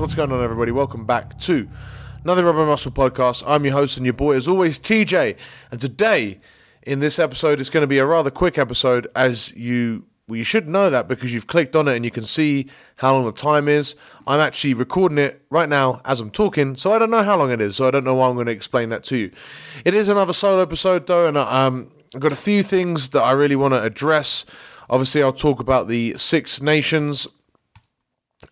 What's 0.00 0.14
going 0.14 0.32
on, 0.32 0.42
everybody? 0.42 0.72
Welcome 0.72 1.04
back 1.04 1.38
to 1.40 1.68
another 2.24 2.42
Rugby 2.42 2.64
Muscle 2.64 2.90
podcast. 2.90 3.44
I'm 3.46 3.66
your 3.66 3.74
host 3.74 3.98
and 3.98 4.06
your 4.06 4.14
boy, 4.14 4.34
as 4.34 4.48
always, 4.48 4.78
TJ. 4.78 5.36
And 5.70 5.78
today, 5.78 6.40
in 6.80 7.00
this 7.00 7.18
episode, 7.18 7.60
it's 7.60 7.68
going 7.68 7.82
to 7.82 7.86
be 7.86 7.98
a 7.98 8.06
rather 8.06 8.30
quick 8.30 8.56
episode, 8.56 9.08
as 9.14 9.52
you 9.52 10.06
well, 10.26 10.38
you 10.38 10.44
should 10.44 10.70
know 10.70 10.88
that 10.88 11.06
because 11.06 11.34
you've 11.34 11.48
clicked 11.48 11.76
on 11.76 11.86
it 11.86 11.96
and 11.96 12.04
you 12.06 12.10
can 12.10 12.24
see 12.24 12.68
how 12.96 13.12
long 13.12 13.26
the 13.26 13.32
time 13.32 13.68
is. 13.68 13.94
I'm 14.26 14.40
actually 14.40 14.72
recording 14.72 15.18
it 15.18 15.44
right 15.50 15.68
now 15.68 16.00
as 16.06 16.18
I'm 16.18 16.30
talking, 16.30 16.76
so 16.76 16.92
I 16.92 16.98
don't 16.98 17.10
know 17.10 17.22
how 17.22 17.36
long 17.36 17.50
it 17.50 17.60
is, 17.60 17.76
so 17.76 17.86
I 17.86 17.90
don't 17.90 18.04
know 18.04 18.14
why 18.14 18.30
I'm 18.30 18.36
going 18.36 18.46
to 18.46 18.52
explain 18.52 18.88
that 18.88 19.04
to 19.04 19.18
you. 19.18 19.30
It 19.84 19.92
is 19.92 20.08
another 20.08 20.32
solo 20.32 20.62
episode, 20.62 21.06
though, 21.08 21.28
and 21.28 21.36
um, 21.36 21.92
I've 22.14 22.22
got 22.22 22.32
a 22.32 22.36
few 22.36 22.62
things 22.62 23.10
that 23.10 23.22
I 23.22 23.32
really 23.32 23.56
want 23.56 23.74
to 23.74 23.82
address. 23.82 24.46
Obviously, 24.88 25.22
I'll 25.22 25.34
talk 25.34 25.60
about 25.60 25.88
the 25.88 26.16
Six 26.16 26.62
Nations 26.62 27.28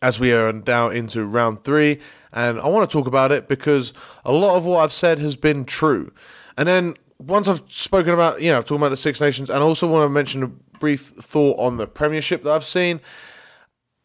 as 0.03 0.21
we 0.21 0.33
are 0.33 0.53
now 0.53 0.91
into 0.91 1.25
round 1.25 1.65
three. 1.65 2.01
And 2.33 2.61
I 2.61 2.69
want 2.69 2.89
to 2.89 2.93
talk 2.93 3.07
about 3.07 3.33
it 3.33 3.49
because 3.49 3.93
a 4.25 4.33
lot 4.33 4.57
of 4.57 4.65
what 4.65 4.81
I've 4.81 4.93
said 4.93 5.19
has 5.19 5.37
been 5.37 5.65
true. 5.65 6.13
And 6.57 6.69
then 6.69 6.95
once 7.19 7.49
I've 7.49 7.63
spoken 7.69 8.15
about, 8.15 8.41
you 8.41 8.51
know, 8.51 8.59
I've 8.59 8.65
talked 8.65 8.81
about 8.81 8.91
the 8.91 8.97
Six 8.97 9.21
Nations, 9.21 9.51
and 9.51 9.59
I 9.59 9.63
also 9.63 9.89
want 9.89 10.05
to 10.05 10.09
mention 10.09 10.43
a 10.43 10.47
brief 10.47 11.09
thought 11.09 11.59
on 11.59 11.77
the 11.77 11.87
Premiership 11.87 12.45
that 12.45 12.53
I've 12.53 12.65
seen. 12.65 13.01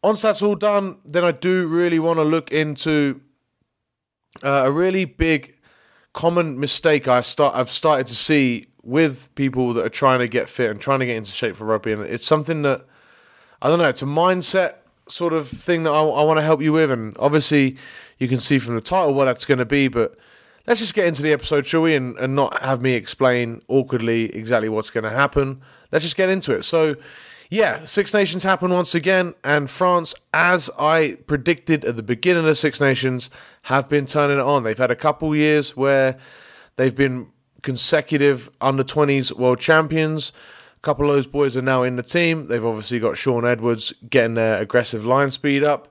Once 0.01 0.21
that's 0.21 0.41
all 0.41 0.55
done, 0.55 0.97
then 1.05 1.23
I 1.23 1.31
do 1.31 1.67
really 1.67 1.99
want 1.99 2.17
to 2.17 2.23
look 2.23 2.51
into 2.51 3.21
uh, 4.43 4.63
a 4.65 4.71
really 4.71 5.05
big 5.05 5.55
common 6.13 6.59
mistake 6.59 7.07
I 7.07 7.21
start 7.21 7.55
I've 7.55 7.69
started 7.69 8.05
to 8.07 8.15
see 8.15 8.67
with 8.83 9.33
people 9.33 9.73
that 9.73 9.83
are 9.83 9.89
trying 9.89 10.19
to 10.19 10.27
get 10.27 10.47
fit 10.47 10.69
and 10.69 10.79
trying 10.79 10.99
to 10.99 11.05
get 11.07 11.17
into 11.17 11.31
shape 11.31 11.55
for 11.55 11.65
rugby, 11.65 11.93
and 11.93 12.03
it's 12.03 12.25
something 12.25 12.63
that 12.63 12.85
I 13.61 13.69
don't 13.69 13.79
know. 13.79 13.89
It's 13.89 14.01
a 14.01 14.05
mindset 14.05 14.75
sort 15.07 15.33
of 15.33 15.47
thing 15.47 15.83
that 15.83 15.91
I, 15.91 16.01
I 16.01 16.23
want 16.23 16.37
to 16.37 16.43
help 16.43 16.61
you 16.61 16.73
with. 16.73 16.91
And 16.91 17.15
obviously, 17.19 17.77
you 18.17 18.27
can 18.27 18.39
see 18.39 18.59
from 18.59 18.75
the 18.75 18.81
title 18.81 19.13
what 19.13 19.25
that's 19.25 19.45
going 19.45 19.59
to 19.59 19.65
be. 19.65 19.87
But 19.87 20.17
let's 20.67 20.79
just 20.79 20.93
get 20.93 21.07
into 21.07 21.21
the 21.21 21.33
episode, 21.33 21.65
shall 21.65 21.81
we? 21.81 21.95
And, 21.95 22.17
and 22.17 22.35
not 22.35 22.61
have 22.61 22.81
me 22.81 22.93
explain 22.93 23.61
awkwardly 23.67 24.35
exactly 24.35 24.69
what's 24.69 24.89
going 24.89 25.03
to 25.03 25.09
happen. 25.09 25.61
Let's 25.91 26.05
just 26.05 26.15
get 26.15 26.29
into 26.29 26.53
it. 26.53 26.63
So, 26.63 26.95
yeah, 27.49 27.85
Six 27.85 28.13
Nations 28.13 28.43
happen 28.43 28.71
once 28.71 28.95
again. 28.95 29.35
And 29.43 29.69
France, 29.69 30.15
as 30.33 30.69
I 30.79 31.17
predicted 31.27 31.85
at 31.85 31.95
the 31.95 32.03
beginning 32.03 32.47
of 32.47 32.57
Six 32.57 32.81
Nations, 32.81 33.29
have 33.63 33.89
been 33.89 34.05
turning 34.05 34.37
it 34.37 34.43
on. 34.43 34.63
They've 34.63 34.77
had 34.77 34.91
a 34.91 34.95
couple 34.95 35.35
years 35.35 35.77
where 35.77 36.17
they've 36.77 36.95
been 36.95 37.27
consecutive 37.61 38.49
under 38.59 38.83
20s 38.83 39.31
world 39.31 39.59
champions 39.59 40.33
couple 40.83 41.09
of 41.09 41.15
those 41.15 41.27
boys 41.27 41.57
are 41.57 41.61
now 41.61 41.81
in 41.81 41.95
the 41.95 42.03
team. 42.03 42.47
They've 42.47 42.65
obviously 42.65 42.99
got 42.99 43.17
Shaun 43.17 43.45
Edwards 43.45 43.93
getting 44.09 44.35
their 44.35 44.59
aggressive 44.59 45.05
line 45.05 45.31
speed 45.31 45.63
up. 45.63 45.87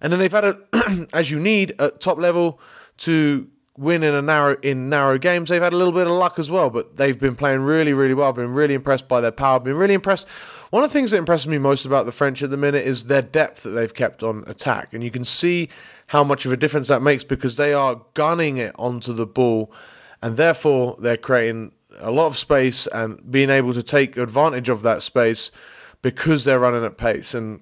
And 0.00 0.12
then 0.12 0.20
they've 0.20 0.30
had 0.30 0.44
a, 0.44 0.58
as 1.12 1.30
you 1.30 1.40
need 1.40 1.74
at 1.78 2.00
top 2.00 2.18
level 2.18 2.60
to 2.98 3.48
win 3.76 4.02
in 4.04 4.14
a 4.14 4.22
narrow 4.22 4.56
in 4.62 4.88
narrow 4.88 5.18
games. 5.18 5.48
They've 5.48 5.62
had 5.62 5.72
a 5.72 5.76
little 5.76 5.94
bit 5.94 6.06
of 6.06 6.12
luck 6.12 6.38
as 6.38 6.50
well, 6.50 6.68
but 6.68 6.96
they've 6.96 7.18
been 7.18 7.34
playing 7.34 7.62
really, 7.62 7.94
really 7.94 8.12
well. 8.12 8.28
I've 8.28 8.34
been 8.34 8.52
really 8.52 8.74
impressed 8.74 9.08
by 9.08 9.20
their 9.22 9.32
power. 9.32 9.56
I've 9.56 9.64
been 9.64 9.76
really 9.76 9.94
impressed. 9.94 10.28
One 10.70 10.84
of 10.84 10.90
the 10.90 10.92
things 10.92 11.10
that 11.12 11.18
impresses 11.18 11.48
me 11.48 11.58
most 11.58 11.86
about 11.86 12.04
the 12.04 12.12
French 12.12 12.42
at 12.42 12.50
the 12.50 12.56
minute 12.56 12.86
is 12.86 13.06
their 13.06 13.22
depth 13.22 13.62
that 13.62 13.70
they've 13.70 13.94
kept 13.94 14.22
on 14.22 14.44
attack, 14.46 14.92
and 14.92 15.02
you 15.02 15.10
can 15.10 15.24
see 15.24 15.70
how 16.08 16.22
much 16.22 16.44
of 16.44 16.52
a 16.52 16.56
difference 16.56 16.88
that 16.88 17.00
makes 17.00 17.24
because 17.24 17.56
they 17.56 17.72
are 17.72 18.02
gunning 18.12 18.58
it 18.58 18.74
onto 18.78 19.14
the 19.14 19.26
ball, 19.26 19.72
and 20.20 20.36
therefore 20.36 20.96
they're 21.00 21.16
creating 21.16 21.72
a 21.98 22.10
lot 22.10 22.26
of 22.26 22.36
space 22.36 22.86
and 22.88 23.30
being 23.30 23.50
able 23.50 23.72
to 23.74 23.82
take 23.82 24.16
advantage 24.16 24.68
of 24.68 24.82
that 24.82 25.02
space 25.02 25.50
because 26.02 26.44
they're 26.44 26.58
running 26.58 26.84
at 26.84 26.98
pace. 26.98 27.34
And 27.34 27.60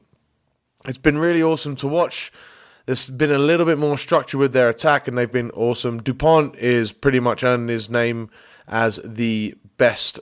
it's 0.86 0.98
been 0.98 1.18
really 1.18 1.42
awesome 1.42 1.76
to 1.76 1.86
watch. 1.86 2.32
There's 2.86 3.08
been 3.08 3.30
a 3.30 3.38
little 3.38 3.66
bit 3.66 3.78
more 3.78 3.96
structure 3.96 4.38
with 4.38 4.52
their 4.52 4.68
attack, 4.68 5.06
and 5.06 5.16
they've 5.16 5.30
been 5.30 5.52
awesome. 5.52 6.02
Dupont 6.02 6.56
is 6.56 6.90
pretty 6.90 7.20
much 7.20 7.44
earning 7.44 7.68
his 7.68 7.88
name 7.88 8.30
as 8.66 8.98
the 9.04 9.54
best, 9.76 10.18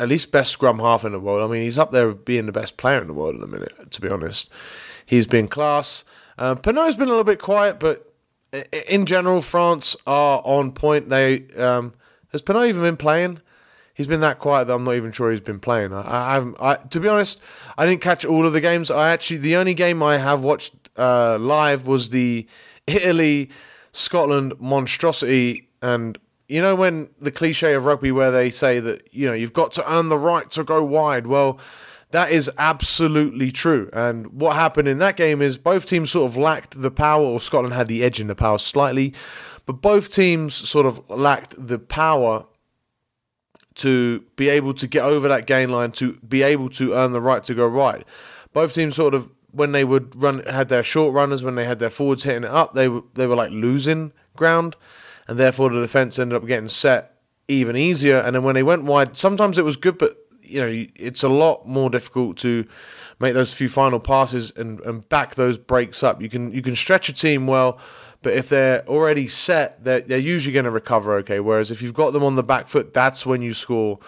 at 0.00 0.08
least 0.08 0.32
best 0.32 0.50
scrum 0.50 0.80
half 0.80 1.04
in 1.04 1.12
the 1.12 1.20
world. 1.20 1.48
I 1.48 1.52
mean, 1.52 1.62
he's 1.62 1.78
up 1.78 1.92
there 1.92 2.12
being 2.12 2.46
the 2.46 2.52
best 2.52 2.76
player 2.76 3.00
in 3.00 3.06
the 3.06 3.14
world 3.14 3.36
in 3.36 3.42
a 3.42 3.46
minute, 3.46 3.92
to 3.92 4.00
be 4.00 4.08
honest. 4.08 4.50
He's 5.04 5.28
been 5.28 5.46
class. 5.46 6.04
Uh, 6.36 6.56
Penaud's 6.56 6.96
been 6.96 7.06
a 7.06 7.12
little 7.12 7.24
bit 7.24 7.40
quiet, 7.40 7.78
but 7.78 8.12
in 8.88 9.06
general, 9.06 9.40
France 9.40 9.96
are 10.06 10.42
on 10.44 10.72
point. 10.72 11.08
They 11.08 11.48
um, 11.54 11.94
has 12.32 12.42
Penaud 12.42 12.68
even 12.68 12.82
been 12.82 12.96
playing? 12.96 13.40
He's 13.94 14.06
been 14.06 14.20
that 14.20 14.38
quiet 14.38 14.66
that 14.66 14.74
I'm 14.74 14.84
not 14.84 14.94
even 14.94 15.10
sure 15.10 15.30
he's 15.30 15.40
been 15.40 15.58
playing. 15.58 15.94
I, 15.94 16.36
I, 16.36 16.72
I, 16.72 16.74
to 16.76 17.00
be 17.00 17.08
honest, 17.08 17.40
I 17.78 17.86
didn't 17.86 18.02
catch 18.02 18.26
all 18.26 18.46
of 18.46 18.52
the 18.52 18.60
games. 18.60 18.90
I 18.90 19.10
actually, 19.10 19.38
the 19.38 19.56
only 19.56 19.72
game 19.72 20.02
I 20.02 20.18
have 20.18 20.42
watched 20.42 20.74
uh, 20.98 21.38
live 21.38 21.86
was 21.86 22.10
the 22.10 22.46
Italy 22.86 23.50
Scotland 23.92 24.52
monstrosity. 24.60 25.68
And 25.80 26.18
you 26.48 26.60
know, 26.60 26.74
when 26.74 27.08
the 27.20 27.32
cliche 27.32 27.74
of 27.74 27.86
rugby 27.86 28.12
where 28.12 28.30
they 28.30 28.50
say 28.50 28.80
that, 28.80 29.08
you 29.12 29.26
know, 29.26 29.32
you've 29.32 29.52
got 29.52 29.72
to 29.72 29.92
earn 29.92 30.10
the 30.10 30.18
right 30.18 30.50
to 30.52 30.62
go 30.62 30.84
wide. 30.84 31.26
Well, 31.26 31.58
that 32.10 32.30
is 32.30 32.50
absolutely 32.58 33.50
true. 33.50 33.90
And 33.92 34.28
what 34.28 34.54
happened 34.56 34.88
in 34.88 34.98
that 34.98 35.16
game 35.16 35.42
is 35.42 35.58
both 35.58 35.86
teams 35.86 36.10
sort 36.12 36.30
of 36.30 36.36
lacked 36.36 36.80
the 36.80 36.90
power, 36.90 37.24
or 37.24 37.40
Scotland 37.40 37.74
had 37.74 37.88
the 37.88 38.04
edge 38.04 38.20
in 38.20 38.28
the 38.28 38.34
power 38.34 38.58
slightly. 38.58 39.12
But 39.66 39.82
both 39.82 40.12
teams 40.12 40.54
sort 40.54 40.86
of 40.86 41.08
lacked 41.10 41.54
the 41.58 41.78
power 41.78 42.46
to 43.76 44.24
be 44.36 44.48
able 44.48 44.72
to 44.74 44.86
get 44.86 45.04
over 45.04 45.28
that 45.28 45.46
gain 45.46 45.70
line 45.70 45.92
to 45.92 46.14
be 46.26 46.42
able 46.42 46.70
to 46.70 46.94
earn 46.94 47.12
the 47.12 47.20
right 47.20 47.42
to 47.44 47.54
go 47.54 47.68
wide. 47.68 48.04
Both 48.52 48.74
teams 48.74 48.96
sort 48.96 49.12
of 49.12 49.30
when 49.56 49.72
they 49.72 49.84
would 49.84 50.20
run 50.20 50.42
had 50.44 50.68
their 50.68 50.82
short 50.82 51.14
runners 51.14 51.42
when 51.42 51.54
they 51.54 51.64
had 51.64 51.78
their 51.78 51.90
forwards 51.90 52.24
hitting 52.24 52.44
it 52.44 52.50
up 52.50 52.74
they 52.74 52.88
were 52.88 53.02
they 53.14 53.26
were 53.26 53.34
like 53.34 53.50
losing 53.50 54.12
ground 54.36 54.76
and 55.28 55.38
therefore 55.38 55.70
the 55.70 55.80
defense 55.80 56.18
ended 56.18 56.36
up 56.36 56.46
getting 56.46 56.68
set 56.68 57.16
even 57.48 57.74
easier 57.74 58.18
and 58.18 58.34
then 58.34 58.42
when 58.42 58.54
they 58.54 58.62
went 58.62 58.84
wide 58.84 59.16
sometimes 59.16 59.56
it 59.56 59.64
was 59.64 59.76
good 59.76 59.96
but 59.96 60.16
you 60.42 60.60
know 60.60 60.86
it's 60.94 61.22
a 61.22 61.28
lot 61.28 61.66
more 61.66 61.88
difficult 61.88 62.36
to 62.36 62.66
make 63.18 63.32
those 63.32 63.52
few 63.52 63.68
final 63.68 63.98
passes 63.98 64.52
and, 64.56 64.80
and 64.80 65.08
back 65.08 65.34
those 65.36 65.56
breaks 65.56 66.02
up 66.02 66.20
you 66.20 66.28
can 66.28 66.52
you 66.52 66.60
can 66.60 66.76
stretch 66.76 67.08
a 67.08 67.12
team 67.12 67.46
well 67.46 67.78
but 68.22 68.32
if 68.32 68.48
they're 68.48 68.86
already 68.88 69.28
set, 69.28 69.82
they're, 69.82 70.00
they're 70.00 70.18
usually 70.18 70.52
going 70.52 70.64
to 70.64 70.70
recover 70.70 71.14
okay. 71.16 71.40
Whereas 71.40 71.70
if 71.70 71.82
you've 71.82 71.94
got 71.94 72.12
them 72.12 72.24
on 72.24 72.34
the 72.34 72.42
back 72.42 72.68
foot, 72.68 72.92
that's 72.94 73.26
when 73.26 73.42
you 73.42 73.54
score 73.54 73.98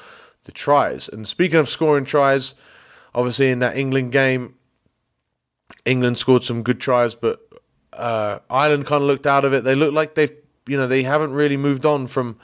the 0.45 0.53
tries. 0.53 1.09
And 1.09 1.27
speaking 1.27 1.59
of 1.59 1.69
scoring 1.69 2.05
tries, 2.05 2.55
obviously 3.15 3.51
in 3.51 3.59
that 3.61 3.77
England 3.77 4.13
game, 4.13 4.55
England 5.85 6.19
scored 6.19 6.43
some 6.43 6.63
good 6.63 6.81
tries, 6.81 7.15
but 7.15 7.41
uh, 7.93 8.39
Ireland 8.49 8.87
kind 8.87 9.03
of 9.03 9.09
looked 9.09 9.27
out 9.27 9.45
of 9.45 9.53
it. 9.53 9.65
They 9.65 9.75
look 9.75 9.93
like 9.93 10.15
they've, 10.15 10.33
you 10.67 10.77
know, 10.77 10.87
they 10.87 11.03
haven't 11.03 11.33
really 11.33 11.57
moved 11.57 11.85
on 11.85 12.07
from 12.07 12.39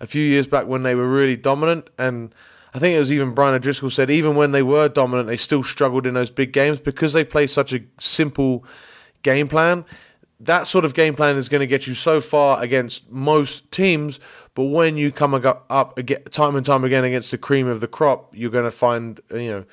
a 0.00 0.06
few 0.06 0.22
years 0.22 0.46
back 0.46 0.66
when 0.66 0.82
they 0.82 0.94
were 0.94 1.08
really 1.08 1.36
dominant. 1.36 1.88
And 1.98 2.34
I 2.74 2.78
think 2.78 2.94
it 2.94 2.98
was 2.98 3.10
even 3.10 3.34
Brian 3.34 3.54
O'Driscoll 3.54 3.90
said, 3.90 4.10
even 4.10 4.36
when 4.36 4.52
they 4.52 4.62
were 4.62 4.88
dominant, 4.88 5.28
they 5.28 5.36
still 5.36 5.64
struggled 5.64 6.06
in 6.06 6.14
those 6.14 6.30
big 6.30 6.52
games 6.52 6.78
because 6.78 7.12
they 7.12 7.24
play 7.24 7.46
such 7.46 7.72
a 7.72 7.80
simple 7.98 8.64
game 9.22 9.48
plan 9.48 9.84
that 10.40 10.66
sort 10.66 10.84
of 10.84 10.94
game 10.94 11.14
plan 11.14 11.36
is 11.36 11.48
going 11.48 11.60
to 11.60 11.66
get 11.66 11.86
you 11.86 11.94
so 11.94 12.20
far 12.20 12.62
against 12.62 13.10
most 13.10 13.70
teams, 13.72 14.20
but 14.54 14.64
when 14.64 14.96
you 14.96 15.10
come 15.10 15.34
up 15.34 15.98
again, 15.98 16.22
time 16.30 16.54
and 16.56 16.64
time 16.64 16.84
again 16.84 17.04
against 17.04 17.30
the 17.30 17.38
cream 17.38 17.66
of 17.66 17.80
the 17.80 17.88
crop, 17.88 18.34
you're 18.36 18.50
going 18.50 18.64
to 18.64 18.70
find 18.70 19.20
you 19.30 19.50
know 19.50 19.64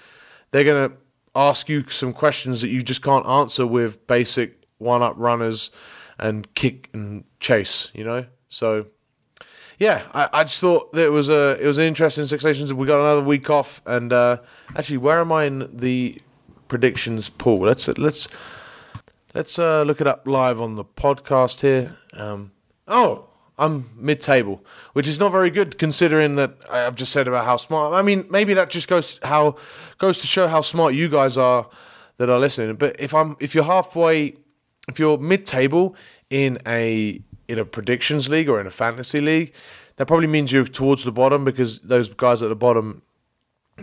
they're 0.52 0.64
going 0.64 0.90
to 0.90 0.96
ask 1.36 1.70
you 1.70 1.88
some 1.90 2.14
questions 2.14 2.62
that 2.62 2.70
you 2.70 2.82
just 2.82 3.04
can't 3.04 3.26
answer 3.28 3.68
with 3.68 4.08
basic 4.08 4.66
one-up 4.78 5.16
runners 5.18 5.70
and 6.18 6.52
kick 6.56 6.90
and 6.94 7.26
chase. 7.40 7.92
You 7.94 8.04
know, 8.04 8.26
so 8.48 8.88
yeah, 9.78 10.04
I, 10.14 10.30
I 10.34 10.44
just 10.46 10.60
thought 10.62 10.94
that 10.94 11.06
it 11.06 11.12
was 11.12 11.30
a 11.30 11.60
it 11.62 11.68
was 11.68 11.78
an 11.78 11.86
interesting 11.86 12.26
Six 12.26 12.44
Nations. 12.44 12.74
We 12.74 12.88
got 12.88 13.00
another 13.00 13.24
week 13.24 13.50
off, 13.50 13.82
and 13.86 14.12
uh, 14.12 14.38
actually, 14.76 14.98
where 14.98 15.20
am 15.20 15.32
I 15.32 15.46
in 15.46 15.70
the 15.72 16.20
predictions 16.68 17.30
pool? 17.30 17.60
Let's 17.60 17.88
let's 17.88 18.28
Let's 19.36 19.60
uh, 19.60 19.82
look 19.82 20.00
it 20.00 20.08
up 20.08 20.26
live 20.26 20.62
on 20.62 20.76
the 20.76 20.86
podcast 20.86 21.60
here. 21.60 21.98
Um, 22.14 22.54
oh, 22.88 23.28
I'm 23.58 23.90
mid-table, 23.98 24.64
which 24.94 25.08
is 25.08 25.20
not 25.20 25.34
very 25.34 25.50
good 25.50 25.78
considering 25.78 26.38
that 26.38 26.56
I've 26.72 26.96
just 26.96 27.12
said 27.12 27.28
about 27.28 27.44
how 27.44 27.58
smart. 27.58 27.94
I 27.94 28.02
mean, 28.02 28.26
maybe 28.30 28.54
that 28.54 28.70
just 28.70 28.88
goes 28.88 29.20
how 29.24 29.58
goes 29.98 30.20
to 30.20 30.28
show 30.28 30.48
how 30.48 30.62
smart 30.62 30.94
you 30.94 31.10
guys 31.10 31.38
are 31.38 31.70
that 32.16 32.30
are 32.30 32.40
listening. 32.40 32.78
But 32.78 32.96
if 32.98 33.14
I'm 33.14 33.36
if 33.42 33.54
you're 33.54 33.66
halfway, 33.66 34.36
if 34.88 35.00
you're 35.00 35.18
mid-table 35.18 35.98
in 36.30 36.58
a 36.66 37.22
in 37.50 37.60
a 37.60 37.66
predictions 37.66 38.30
league 38.30 38.48
or 38.48 38.62
in 38.62 38.68
a 38.68 38.72
fantasy 38.72 39.20
league, 39.20 39.54
that 39.98 40.06
probably 40.06 40.28
means 40.28 40.54
you're 40.54 40.64
towards 40.64 41.04
the 41.04 41.12
bottom 41.12 41.44
because 41.44 41.82
those 41.82 42.08
guys 42.08 42.42
at 42.42 42.48
the 42.48 42.56
bottom 42.56 43.02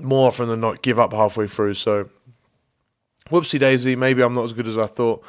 more 0.00 0.28
often 0.28 0.48
than 0.48 0.60
not 0.60 0.80
give 0.80 0.98
up 0.98 1.12
halfway 1.12 1.46
through. 1.46 1.74
So 1.74 2.08
whoopsie 3.30 3.58
daisy, 3.58 3.96
maybe 3.96 4.22
I'm 4.22 4.34
not 4.34 4.44
as 4.44 4.52
good 4.52 4.68
as 4.68 4.78
I 4.78 4.86
thought. 4.86 5.24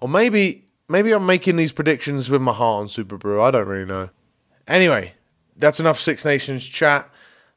Or 0.00 0.08
maybe 0.08 0.64
maybe 0.88 1.12
I'm 1.12 1.26
making 1.26 1.56
these 1.56 1.72
predictions 1.72 2.30
with 2.30 2.40
my 2.40 2.52
heart 2.52 2.82
on 2.82 2.88
Super 2.88 3.16
Brew. 3.16 3.42
I 3.42 3.50
don't 3.50 3.68
really 3.68 3.84
know. 3.84 4.10
Anyway, 4.66 5.14
that's 5.56 5.80
enough 5.80 5.98
Six 5.98 6.24
Nations 6.24 6.66
chat. 6.66 7.08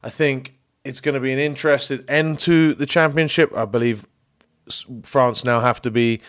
I 0.02 0.10
think 0.10 0.54
it's 0.84 1.00
going 1.00 1.14
to 1.14 1.20
be 1.20 1.32
an 1.32 1.38
interesting 1.38 2.04
end 2.08 2.38
to 2.40 2.74
the 2.74 2.86
championship. 2.86 3.54
I 3.56 3.64
believe 3.64 4.06
France 5.02 5.44
now 5.44 5.60
have 5.60 5.80
to 5.82 5.90
be 5.90 6.20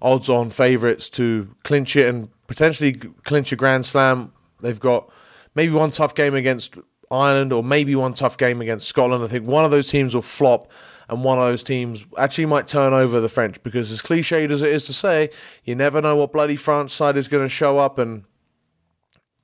odds 0.00 0.28
on 0.28 0.50
favourites 0.50 1.08
to 1.10 1.54
clinch 1.64 1.96
it 1.96 2.08
and 2.08 2.28
potentially 2.46 2.92
clinch 2.92 3.52
a 3.52 3.56
Grand 3.56 3.86
Slam. 3.86 4.32
They've 4.60 4.78
got 4.78 5.10
maybe 5.54 5.72
one 5.72 5.90
tough 5.90 6.14
game 6.14 6.34
against 6.34 6.78
Ireland 7.10 7.52
or 7.52 7.62
maybe 7.62 7.94
one 7.94 8.14
tough 8.14 8.36
game 8.36 8.60
against 8.60 8.88
Scotland. 8.88 9.22
I 9.22 9.28
think 9.28 9.46
one 9.46 9.64
of 9.64 9.70
those 9.70 9.88
teams 9.88 10.14
will 10.14 10.22
flop 10.22 10.70
and 11.08 11.22
one 11.22 11.38
of 11.38 11.44
those 11.44 11.62
teams 11.62 12.04
actually 12.18 12.46
might 12.46 12.66
turn 12.66 12.92
over 12.92 13.20
the 13.20 13.28
French 13.28 13.62
because, 13.62 13.92
as 13.92 14.02
cliched 14.02 14.50
as 14.50 14.62
it 14.62 14.72
is 14.72 14.84
to 14.86 14.92
say, 14.92 15.30
you 15.64 15.74
never 15.74 16.00
know 16.00 16.16
what 16.16 16.32
bloody 16.32 16.56
France 16.56 16.92
side 16.92 17.16
is 17.16 17.28
going 17.28 17.44
to 17.44 17.48
show 17.48 17.78
up, 17.78 17.98
and 17.98 18.24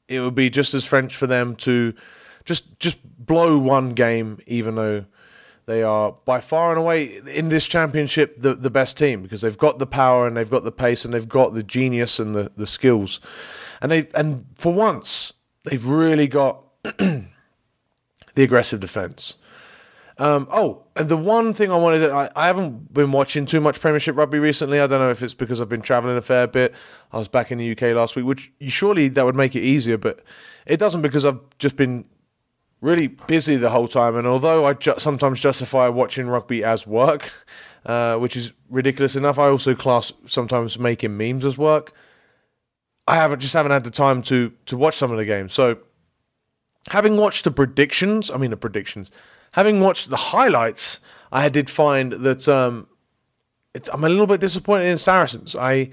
it 0.08 0.20
would 0.20 0.34
be 0.34 0.50
just 0.50 0.74
as 0.74 0.84
French 0.84 1.14
for 1.14 1.26
them 1.26 1.54
to 1.56 1.94
just 2.44 2.78
just 2.80 2.98
blow 3.24 3.58
one 3.58 3.90
game, 3.90 4.40
even 4.46 4.74
though 4.74 5.04
they 5.66 5.84
are 5.84 6.12
by 6.24 6.40
far 6.40 6.70
and 6.70 6.78
away 6.80 7.20
in 7.28 7.48
this 7.48 7.68
championship 7.68 8.40
the 8.40 8.54
the 8.54 8.70
best 8.70 8.98
team 8.98 9.22
because 9.22 9.42
they've 9.42 9.56
got 9.56 9.78
the 9.78 9.86
power 9.86 10.26
and 10.26 10.36
they've 10.36 10.50
got 10.50 10.64
the 10.64 10.72
pace 10.72 11.04
and 11.04 11.14
they've 11.14 11.28
got 11.28 11.54
the 11.54 11.62
genius 11.62 12.18
and 12.18 12.34
the, 12.34 12.50
the 12.56 12.66
skills, 12.66 13.20
and 13.80 13.92
they 13.92 14.08
and 14.14 14.46
for 14.56 14.74
once 14.74 15.32
they've 15.64 15.86
really 15.86 16.26
got 16.26 16.64
the 18.34 18.42
aggressive 18.42 18.80
defense. 18.80 19.36
Um, 20.18 20.46
oh, 20.52 20.84
and 20.94 21.08
the 21.08 21.16
one 21.16 21.54
thing 21.54 21.72
I 21.72 21.76
wanted 21.76 22.00
to, 22.00 22.12
I, 22.12 22.30
I 22.36 22.46
haven't 22.46 22.92
been 22.92 23.12
watching 23.12 23.46
too 23.46 23.60
much 23.60 23.80
Premiership 23.80 24.16
rugby 24.16 24.38
recently. 24.38 24.78
I 24.78 24.86
don't 24.86 25.00
know 25.00 25.10
if 25.10 25.22
it's 25.22 25.34
because 25.34 25.60
I've 25.60 25.68
been 25.68 25.82
travelling 25.82 26.16
a 26.16 26.22
fair 26.22 26.46
bit. 26.46 26.74
I 27.12 27.18
was 27.18 27.28
back 27.28 27.50
in 27.50 27.58
the 27.58 27.72
UK 27.72 27.94
last 27.96 28.14
week, 28.14 28.26
which 28.26 28.52
surely 28.68 29.08
that 29.08 29.24
would 29.24 29.34
make 29.34 29.56
it 29.56 29.62
easier, 29.62 29.96
but 29.96 30.20
it 30.66 30.76
doesn't 30.76 31.02
because 31.02 31.24
I've 31.24 31.40
just 31.58 31.76
been 31.76 32.04
really 32.82 33.06
busy 33.06 33.56
the 33.56 33.70
whole 33.70 33.88
time. 33.88 34.16
And 34.16 34.26
although 34.26 34.66
I 34.66 34.74
ju- 34.74 34.94
sometimes 34.98 35.40
justify 35.40 35.88
watching 35.88 36.26
rugby 36.26 36.62
as 36.62 36.86
work, 36.86 37.46
uh, 37.86 38.16
which 38.16 38.36
is 38.36 38.52
ridiculous 38.68 39.16
enough, 39.16 39.38
I 39.38 39.48
also 39.48 39.74
class 39.74 40.12
sometimes 40.26 40.78
making 40.78 41.16
memes 41.16 41.46
as 41.46 41.56
work. 41.56 41.92
I 43.08 43.16
haven't 43.16 43.40
just 43.40 43.54
haven't 43.54 43.72
had 43.72 43.84
the 43.84 43.90
time 43.90 44.22
to 44.22 44.52
to 44.66 44.76
watch 44.76 44.94
some 44.94 45.10
of 45.10 45.16
the 45.16 45.24
games. 45.24 45.52
So, 45.52 45.78
having 46.88 47.16
watched 47.16 47.44
the 47.44 47.50
predictions, 47.50 48.30
I 48.30 48.36
mean 48.36 48.50
the 48.50 48.56
predictions, 48.56 49.10
having 49.52 49.80
watched 49.80 50.10
the 50.10 50.16
highlights, 50.16 50.98
I 51.30 51.48
did 51.48 51.70
find 51.70 52.12
that 52.12 52.48
um, 52.48 52.86
I'm 53.92 54.04
a 54.04 54.08
little 54.08 54.26
bit 54.26 54.40
disappointed 54.40 54.86
in 54.86 54.98
Saracens. 54.98 55.56
I 55.56 55.90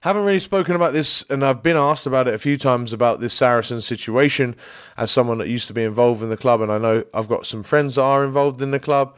haven't 0.00 0.24
really 0.24 0.38
spoken 0.40 0.74
about 0.74 0.92
this, 0.92 1.24
and 1.28 1.44
I've 1.44 1.62
been 1.62 1.76
asked 1.76 2.06
about 2.06 2.26
it 2.26 2.34
a 2.34 2.38
few 2.38 2.56
times 2.56 2.92
about 2.92 3.20
this 3.20 3.34
Saracens 3.34 3.84
situation 3.84 4.56
as 4.96 5.10
someone 5.10 5.38
that 5.38 5.48
used 5.48 5.68
to 5.68 5.74
be 5.74 5.84
involved 5.84 6.22
in 6.22 6.30
the 6.30 6.36
club, 6.36 6.60
and 6.60 6.72
I 6.72 6.78
know 6.78 7.04
I've 7.12 7.28
got 7.28 7.46
some 7.46 7.62
friends 7.62 7.96
that 7.96 8.02
are 8.02 8.24
involved 8.24 8.62
in 8.62 8.70
the 8.70 8.80
club. 8.80 9.14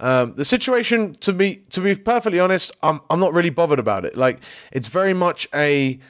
Um, 0.00 0.34
the 0.34 0.44
situation, 0.44 1.14
to 1.20 1.32
be 1.32 1.56
to 1.70 1.80
be 1.80 1.94
perfectly 1.94 2.40
honest, 2.40 2.72
I'm 2.82 3.00
I'm 3.10 3.20
not 3.20 3.32
really 3.32 3.50
bothered 3.50 3.78
about 3.78 4.04
it. 4.04 4.16
Like 4.16 4.40
it's 4.72 4.88
very 4.88 5.14
much 5.14 5.46
a 5.54 6.00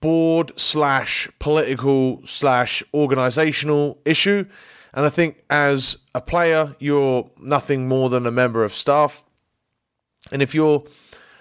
board 0.00 0.52
slash 0.56 1.28
political 1.38 2.20
slash 2.24 2.82
organizational 2.94 3.98
issue, 4.04 4.44
and 4.94 5.06
I 5.06 5.08
think 5.08 5.42
as 5.50 5.98
a 6.14 6.20
player, 6.20 6.76
you're 6.78 7.30
nothing 7.40 7.88
more 7.88 8.08
than 8.08 8.26
a 8.26 8.30
member 8.30 8.64
of 8.64 8.72
staff, 8.72 9.24
and 10.30 10.42
if 10.42 10.54
you're 10.54 10.84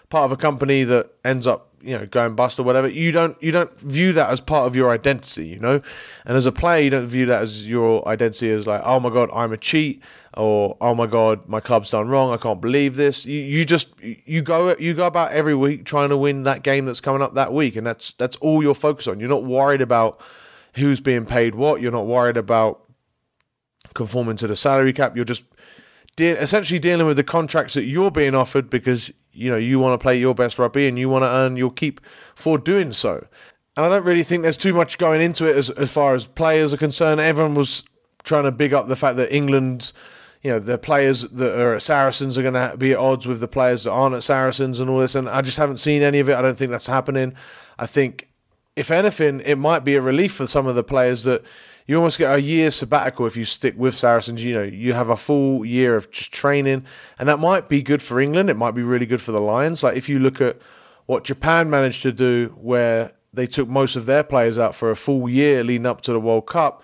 part 0.10 0.26
of 0.26 0.32
a 0.32 0.38
company 0.38 0.84
that 0.84 1.10
ends 1.24 1.48
up 1.48 1.72
you 1.84 1.98
know 1.98 2.06
going 2.06 2.36
bust 2.36 2.60
or 2.60 2.64
whatever 2.64 2.88
you 2.88 3.12
don't 3.12 3.42
you 3.42 3.52
don't 3.52 3.80
view 3.80 4.14
that 4.14 4.30
as 4.30 4.40
part 4.40 4.68
of 4.68 4.76
your 4.76 4.92
identity 4.92 5.48
you 5.48 5.60
know? 5.60 5.82
And 6.26 6.38
as 6.38 6.46
a 6.46 6.52
player 6.52 6.84
you 6.84 6.90
don't 6.90 7.06
view 7.06 7.26
that 7.28 7.42
as 7.42 7.68
your 7.68 8.08
identity 8.08 8.52
as 8.52 8.68
like 8.68 8.82
oh 8.84 9.00
my 9.00 9.10
god 9.10 9.30
i'm 9.34 9.52
a 9.52 9.58
cheat 9.58 10.04
or 10.38 10.78
oh 10.80 10.96
my 10.96 11.06
god 11.06 11.46
my 11.48 11.60
club's 11.60 11.90
done 11.90 12.08
wrong 12.08 12.32
i 12.32 12.38
can't 12.38 12.62
believe 12.62 12.96
this 12.96 13.26
you, 13.26 13.42
you 13.42 13.66
just 13.66 13.90
you 14.02 14.42
go 14.42 14.76
you 14.78 14.94
go 14.94 15.06
about 15.06 15.32
every 15.32 15.54
week 15.54 15.84
trying 15.84 16.08
to 16.10 16.16
win 16.16 16.44
that 16.44 16.64
game 16.64 16.86
that's 16.86 17.02
coming 17.02 17.22
up 17.22 17.34
that 17.34 17.52
week 17.52 17.76
and 17.76 17.86
that's 17.86 18.14
that's 18.14 18.38
all 18.38 18.64
you're 18.64 18.74
focused 18.74 19.08
on 19.08 19.20
you're 19.20 19.28
not 19.28 19.44
worried 19.44 19.82
about 19.82 20.22
who's 20.76 21.02
being 21.02 21.26
paid 21.26 21.54
what 21.54 21.82
you're 21.82 21.92
not 21.92 22.08
worried 22.08 22.38
about 22.38 22.82
conforming 23.94 24.38
to 24.38 24.48
the 24.48 24.56
salary 24.56 24.94
cap 24.94 25.16
you're 25.18 25.26
just 25.26 25.44
de- 26.16 26.42
essentially 26.42 26.80
dealing 26.80 27.08
with 27.08 27.18
the 27.18 27.24
contracts 27.24 27.74
that 27.74 27.86
you're 27.86 28.12
being 28.12 28.36
offered 28.36 28.70
because 28.70 29.12
you 29.34 29.50
know 29.50 29.58
you 29.58 29.80
want 29.80 30.00
to 30.00 30.04
play 30.04 30.18
your 30.18 30.36
best 30.36 30.60
rugby 30.60 30.88
and 30.88 30.98
you 31.00 31.10
want 31.10 31.24
to 31.24 31.30
earn 31.30 31.58
your 31.58 31.72
keep 31.72 32.02
for 32.36 32.58
doing 32.58 32.92
so. 32.92 33.26
And 33.78 33.86
I 33.86 33.90
don't 33.90 34.06
really 34.06 34.24
think 34.24 34.44
there's 34.44 34.58
too 34.58 34.74
much 34.74 34.98
going 34.98 35.22
into 35.22 35.46
it 35.46 35.56
as 35.56 35.70
as 35.72 35.92
far 35.92 36.14
as 36.14 36.28
players 36.28 36.74
are 36.74 36.78
concerned. 36.78 37.22
Everyone 37.22 37.56
was 37.56 37.84
trying 38.24 38.44
to 38.44 38.52
big 38.52 38.74
up 38.74 38.88
the 38.88 38.96
fact 38.96 39.18
that 39.18 39.34
England, 39.36 39.94
you 40.42 40.52
know, 40.52 40.60
the 40.60 40.78
players 40.78 41.22
that 41.22 41.60
are 41.60 41.76
at 41.76 41.82
Saracens 41.82 42.38
are 42.38 42.42
going 42.42 42.56
to 42.56 42.76
be 42.78 42.94
at 42.94 42.98
odds 42.98 43.28
with 43.28 43.40
the 43.40 43.48
players 43.48 43.84
that 43.84 43.92
aren't 43.92 44.16
at 44.16 44.24
Saracens 44.24 44.80
and 44.80 44.90
all 44.90 45.00
this. 45.00 45.16
And 45.16 45.30
I 45.30 45.42
just 45.42 45.58
haven't 45.58 45.78
seen 45.78 46.02
any 46.02 46.20
of 46.20 46.30
it. 46.30 46.36
I 46.36 46.42
don't 46.42 46.58
think 46.58 46.72
that's 46.72 46.88
happening. 46.88 47.36
I 47.78 47.86
think, 47.86 48.30
if 48.76 48.90
anything, 48.90 49.42
it 49.42 49.58
might 49.58 49.84
be 49.84 49.96
a 49.96 50.02
relief 50.02 50.34
for 50.34 50.48
some 50.48 50.66
of 50.66 50.76
the 50.76 50.84
players 50.84 51.24
that 51.24 51.44
you 51.86 51.96
almost 51.98 52.18
get 52.18 52.34
a 52.34 52.42
year 52.42 52.72
sabbatical 52.72 53.26
if 53.28 53.36
you 53.36 53.46
stick 53.46 53.76
with 53.78 53.94
Saracens. 53.94 54.44
You 54.44 54.54
know, 54.54 54.64
you 54.64 54.94
have 54.94 55.10
a 55.10 55.18
full 55.18 55.66
year 55.66 55.96
of 55.96 56.10
just 56.10 56.34
training, 56.34 56.86
and 57.20 57.30
that 57.30 57.40
might 57.40 57.70
be 57.70 57.82
good 57.84 58.02
for 58.02 58.20
England. 58.20 58.50
It 58.50 58.58
might 58.58 58.72
be 58.72 58.82
really 58.82 59.06
good 59.06 59.22
for 59.22 59.32
the 59.32 59.42
Lions. 59.42 59.84
Like 59.84 59.98
if 59.98 60.10
you 60.10 60.20
look 60.20 60.42
at 60.42 60.58
what 61.06 61.24
Japan 61.24 61.70
managed 61.70 62.02
to 62.04 62.12
do, 62.12 62.56
where 62.60 63.12
they 63.34 63.46
took 63.46 63.68
most 63.68 63.96
of 63.96 64.06
their 64.06 64.24
players 64.24 64.58
out 64.58 64.74
for 64.74 64.90
a 64.90 64.96
full 64.96 65.30
year 65.30 65.64
leading 65.64 65.86
up 65.86 66.02
to 66.02 66.14
the 66.14 66.20
World 66.20 66.48
Cup, 66.48 66.84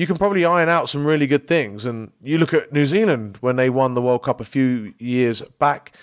you 0.00 0.06
can 0.06 0.16
probably 0.16 0.46
iron 0.46 0.70
out 0.70 0.88
some 0.88 1.06
really 1.06 1.26
good 1.26 1.46
things. 1.46 1.84
And 1.84 2.10
you 2.22 2.38
look 2.38 2.54
at 2.54 2.72
New 2.72 2.86
Zealand 2.86 3.36
when 3.42 3.56
they 3.56 3.68
won 3.68 3.92
the 3.92 4.00
World 4.00 4.22
Cup 4.22 4.40
a 4.40 4.44
few 4.44 4.94
years 4.98 5.42
back. 5.58 5.94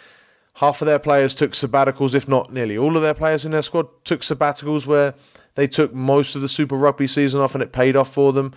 Half 0.54 0.84
of 0.84 0.86
their 0.86 1.00
players 1.00 1.34
took 1.34 1.54
sabbaticals, 1.54 2.14
if 2.14 2.28
not 2.28 2.54
nearly 2.54 2.78
all 2.78 2.96
of 2.96 3.02
their 3.02 3.16
players 3.16 3.44
in 3.44 3.54
their 3.54 3.64
squad 3.64 3.88
took 4.04 4.22
sabbaticals 4.22 4.86
where 4.86 5.16
they 5.56 5.66
took 5.66 5.96
most 5.96 6.36
of 6.36 6.44
the 6.44 6.48
Super 6.48 6.76
Rugby 6.76 7.08
season 7.08 7.42
off, 7.42 7.56
and 7.56 7.64
it 7.64 7.72
paid 7.72 7.96
off 7.96 8.14
for 8.14 8.32
them. 8.34 8.54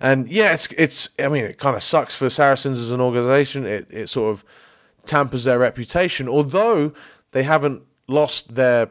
And 0.00 0.28
yeah, 0.28 0.54
it's 0.54 0.66
it's. 0.72 1.10
I 1.20 1.28
mean, 1.28 1.44
it 1.44 1.58
kind 1.58 1.76
of 1.76 1.84
sucks 1.84 2.16
for 2.16 2.28
Saracens 2.28 2.80
as 2.80 2.90
an 2.90 3.00
organisation. 3.00 3.66
It 3.66 3.86
it 3.90 4.08
sort 4.08 4.32
of 4.32 4.44
tampers 5.06 5.44
their 5.44 5.60
reputation, 5.60 6.28
although 6.28 6.92
they 7.30 7.44
haven't 7.44 7.84
lost 8.08 8.56
their 8.56 8.90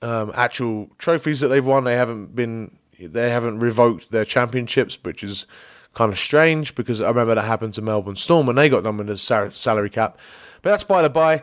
um, 0.00 0.32
actual 0.34 0.88
trophies 0.96 1.40
that 1.40 1.48
they've 1.48 1.66
won. 1.66 1.84
They 1.84 1.96
haven't 1.96 2.34
been. 2.34 2.78
They 2.98 3.30
haven't 3.30 3.60
revoked 3.60 4.10
their 4.10 4.24
championships, 4.24 4.98
which 5.02 5.22
is 5.22 5.46
kind 5.94 6.12
of 6.12 6.18
strange 6.18 6.74
because 6.74 7.00
I 7.00 7.08
remember 7.08 7.34
that 7.34 7.42
happened 7.42 7.74
to 7.74 7.82
Melbourne 7.82 8.16
Storm 8.16 8.46
when 8.46 8.56
they 8.56 8.68
got 8.68 8.84
done 8.84 8.96
with 8.96 9.06
the 9.06 9.18
salary 9.18 9.90
cap. 9.90 10.18
But 10.62 10.70
that's 10.70 10.84
by 10.84 11.02
the 11.02 11.10
by. 11.10 11.42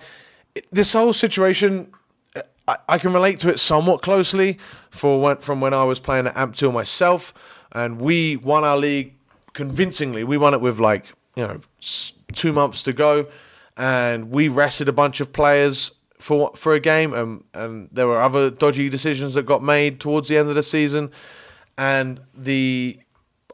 This 0.72 0.94
whole 0.94 1.14
situation 1.14 1.94
I, 2.68 2.78
I 2.88 2.98
can 2.98 3.14
relate 3.14 3.40
to 3.40 3.50
it 3.50 3.60
somewhat 3.60 4.02
closely 4.02 4.58
for 4.90 5.22
when, 5.22 5.38
from 5.38 5.62
when 5.62 5.74
I 5.74 5.84
was 5.84 6.00
playing 6.00 6.28
at 6.28 6.36
Ampthill 6.36 6.74
myself, 6.74 7.34
and 7.72 8.00
we 8.00 8.38
won 8.38 8.64
our 8.64 8.78
league 8.78 9.16
convincingly. 9.54 10.24
We 10.24 10.38
won 10.38 10.54
it 10.54 10.62
with 10.62 10.80
like 10.80 11.14
you 11.36 11.44
know 11.44 11.60
two 12.34 12.54
months 12.54 12.84
to 12.84 12.94
go, 12.94 13.28
and 13.78 14.32
we 14.32 14.48
rested 14.48 14.88
a 14.88 14.94
bunch 14.94 15.20
of 15.20 15.34
players 15.34 15.92
for 16.18 16.52
for 16.56 16.74
a 16.74 16.80
game, 16.80 17.14
and 17.14 17.44
and 17.54 17.90
there 17.92 18.08
were 18.08 18.22
other 18.22 18.50
dodgy 18.50 18.90
decisions 18.90 19.34
that 19.34 19.46
got 19.46 19.64
made 19.64 20.00
towards 20.00 20.30
the 20.30 20.38
end 20.38 20.50
of 20.50 20.56
the 20.56 20.64
season, 20.64 21.12
and 21.78 22.22
the 22.34 23.00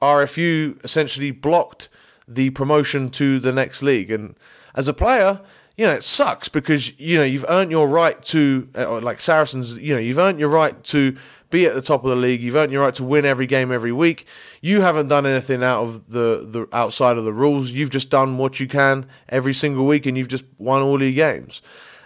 RFU 0.02 0.84
essentially 0.84 1.32
blocked 1.32 1.90
the 2.28 2.50
promotion 2.52 3.10
to 3.12 3.40
the 3.40 3.52
next 3.52 3.82
league. 3.82 4.12
And 4.12 4.36
as 4.76 4.88
a 4.88 4.94
player, 4.94 5.42
you 5.78 5.86
know, 5.86 5.94
it 5.94 6.04
sucks 6.04 6.50
because, 6.50 7.00
you 7.00 7.18
know, 7.18 7.24
you've 7.24 7.46
earned 7.48 7.72
your 7.72 7.88
right 7.88 8.22
to, 8.24 8.68
uh, 8.76 9.00
like 9.00 9.22
Saracens, 9.22 9.78
you 9.78 9.94
know, 9.94 10.00
you've 10.00 10.18
earned 10.18 10.40
your 10.40 10.50
right 10.50 10.84
to 10.86 11.16
be 11.50 11.66
at 11.66 11.76
the 11.76 11.82
top 11.82 12.04
of 12.04 12.10
the 12.10 12.16
league. 12.16 12.42
You've 12.42 12.56
earned 12.56 12.72
your 12.72 12.82
right 12.84 12.96
to 12.96 13.04
win 13.04 13.26
every 13.26 13.46
game 13.46 13.72
every 13.72 13.92
week. 13.92 14.28
You 14.62 14.82
haven't 14.82 15.08
done 15.08 15.26
anything 15.26 15.64
out 15.64 15.84
of 15.84 16.10
the, 16.12 16.46
the 16.46 16.68
outside 16.74 17.18
of 17.18 17.24
the 17.24 17.34
rules. 17.34 17.72
You've 17.72 17.90
just 17.90 18.10
done 18.10 18.38
what 18.38 18.60
you 18.60 18.68
can 18.68 19.06
every 19.30 19.54
single 19.54 19.86
week 19.86 20.06
and 20.06 20.18
you've 20.18 20.28
just 20.28 20.46
won 20.58 20.82
all 20.82 21.02
your 21.02 21.12
games. 21.12 21.62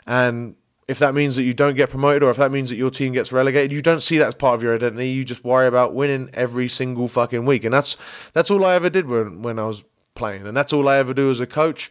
And 0.05 0.55
if 0.91 0.99
that 0.99 1.15
means 1.15 1.35
that 1.35 1.43
you 1.43 1.53
don't 1.53 1.75
get 1.75 1.89
promoted 1.89 2.21
or 2.21 2.29
if 2.29 2.37
that 2.37 2.51
means 2.51 2.69
that 2.69 2.75
your 2.75 2.91
team 2.91 3.13
gets 3.13 3.31
relegated, 3.31 3.71
you 3.71 3.81
don't 3.81 4.01
see 4.01 4.17
that 4.19 4.27
as 4.27 4.35
part 4.35 4.55
of 4.55 4.63
your 4.63 4.75
identity. 4.75 5.09
You 5.09 5.23
just 5.23 5.43
worry 5.43 5.67
about 5.67 5.93
winning 5.93 6.29
every 6.33 6.67
single 6.67 7.07
fucking 7.07 7.45
week. 7.45 7.63
And 7.63 7.73
that's 7.73 7.97
that's 8.33 8.51
all 8.51 8.63
I 8.63 8.75
ever 8.75 8.89
did 8.89 9.07
when 9.07 9.41
when 9.41 9.57
I 9.57 9.65
was 9.65 9.83
playing. 10.13 10.45
And 10.45 10.55
that's 10.55 10.73
all 10.73 10.87
I 10.87 10.97
ever 10.97 11.13
do 11.13 11.31
as 11.31 11.39
a 11.39 11.47
coach 11.47 11.89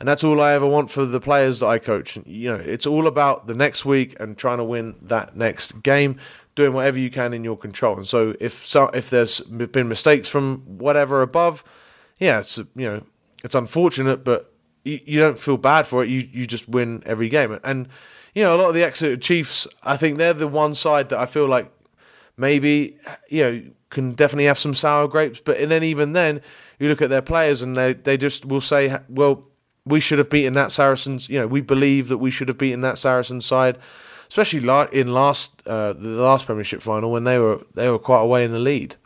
and 0.00 0.08
that's 0.08 0.24
all 0.24 0.40
I 0.40 0.54
ever 0.54 0.66
want 0.66 0.90
for 0.90 1.04
the 1.04 1.20
players 1.20 1.60
that 1.60 1.66
I 1.66 1.78
coach. 1.78 2.16
And 2.16 2.26
You 2.26 2.56
know, 2.56 2.64
it's 2.64 2.86
all 2.86 3.06
about 3.06 3.46
the 3.46 3.54
next 3.54 3.84
week 3.84 4.18
and 4.18 4.36
trying 4.36 4.56
to 4.56 4.64
win 4.64 4.96
that 5.02 5.36
next 5.36 5.82
game, 5.82 6.16
doing 6.54 6.72
whatever 6.72 6.98
you 6.98 7.10
can 7.10 7.34
in 7.34 7.44
your 7.44 7.56
control. 7.56 7.96
And 7.96 8.06
so, 8.06 8.34
if 8.40 8.66
so, 8.66 8.86
if 8.94 9.10
there's 9.10 9.40
been 9.42 9.88
mistakes 9.88 10.28
from 10.30 10.62
whatever 10.66 11.20
above, 11.20 11.62
yeah, 12.18 12.38
it's 12.38 12.56
you 12.56 12.66
know, 12.74 13.02
it's 13.44 13.54
unfortunate, 13.54 14.24
but 14.24 14.50
you, 14.84 15.00
you 15.04 15.20
don't 15.20 15.38
feel 15.38 15.58
bad 15.58 15.86
for 15.86 16.02
it. 16.02 16.08
You 16.08 16.26
you 16.32 16.46
just 16.46 16.66
win 16.66 17.02
every 17.04 17.28
game, 17.28 17.58
and 17.62 17.86
you 18.34 18.42
know, 18.42 18.54
a 18.54 18.58
lot 18.58 18.68
of 18.68 18.74
the 18.74 18.84
Exeter 18.84 19.16
Chiefs, 19.16 19.66
I 19.82 19.96
think 19.96 20.18
they're 20.18 20.32
the 20.32 20.48
one 20.48 20.74
side 20.74 21.08
that 21.08 21.18
I 21.18 21.26
feel 21.26 21.46
like 21.46 21.72
maybe 22.36 22.98
you 23.28 23.42
know 23.44 23.62
can 23.90 24.12
definitely 24.12 24.44
have 24.44 24.58
some 24.58 24.74
sour 24.74 25.08
grapes, 25.08 25.40
but 25.44 25.58
and 25.58 25.70
then 25.70 25.82
even 25.82 26.12
then, 26.12 26.40
you 26.78 26.88
look 26.88 27.02
at 27.02 27.10
their 27.10 27.22
players 27.22 27.62
and 27.62 27.76
they 27.76 27.92
they 27.92 28.16
just 28.16 28.46
will 28.46 28.60
say, 28.60 28.98
well 29.08 29.50
we 29.84 30.00
should 30.00 30.18
have 30.18 30.30
beaten 30.30 30.52
that 30.54 30.72
Saracens. 30.72 31.28
You 31.28 31.40
know, 31.40 31.46
we 31.46 31.60
believe 31.60 32.08
that 32.08 32.18
we 32.18 32.30
should 32.30 32.48
have 32.48 32.58
beaten 32.58 32.80
that 32.82 32.98
Saracens 32.98 33.46
side, 33.46 33.78
especially 34.28 34.60
in 34.92 35.12
last 35.12 35.62
uh, 35.66 35.92
the 35.92 36.08
last 36.08 36.46
Premiership 36.46 36.82
final 36.82 37.10
when 37.10 37.24
they 37.24 37.38
were 37.38 37.60
they 37.74 37.88
were 37.88 37.98
quite 37.98 38.20
away 38.20 38.44
in 38.44 38.52
the 38.52 38.58
lead, 38.58 38.96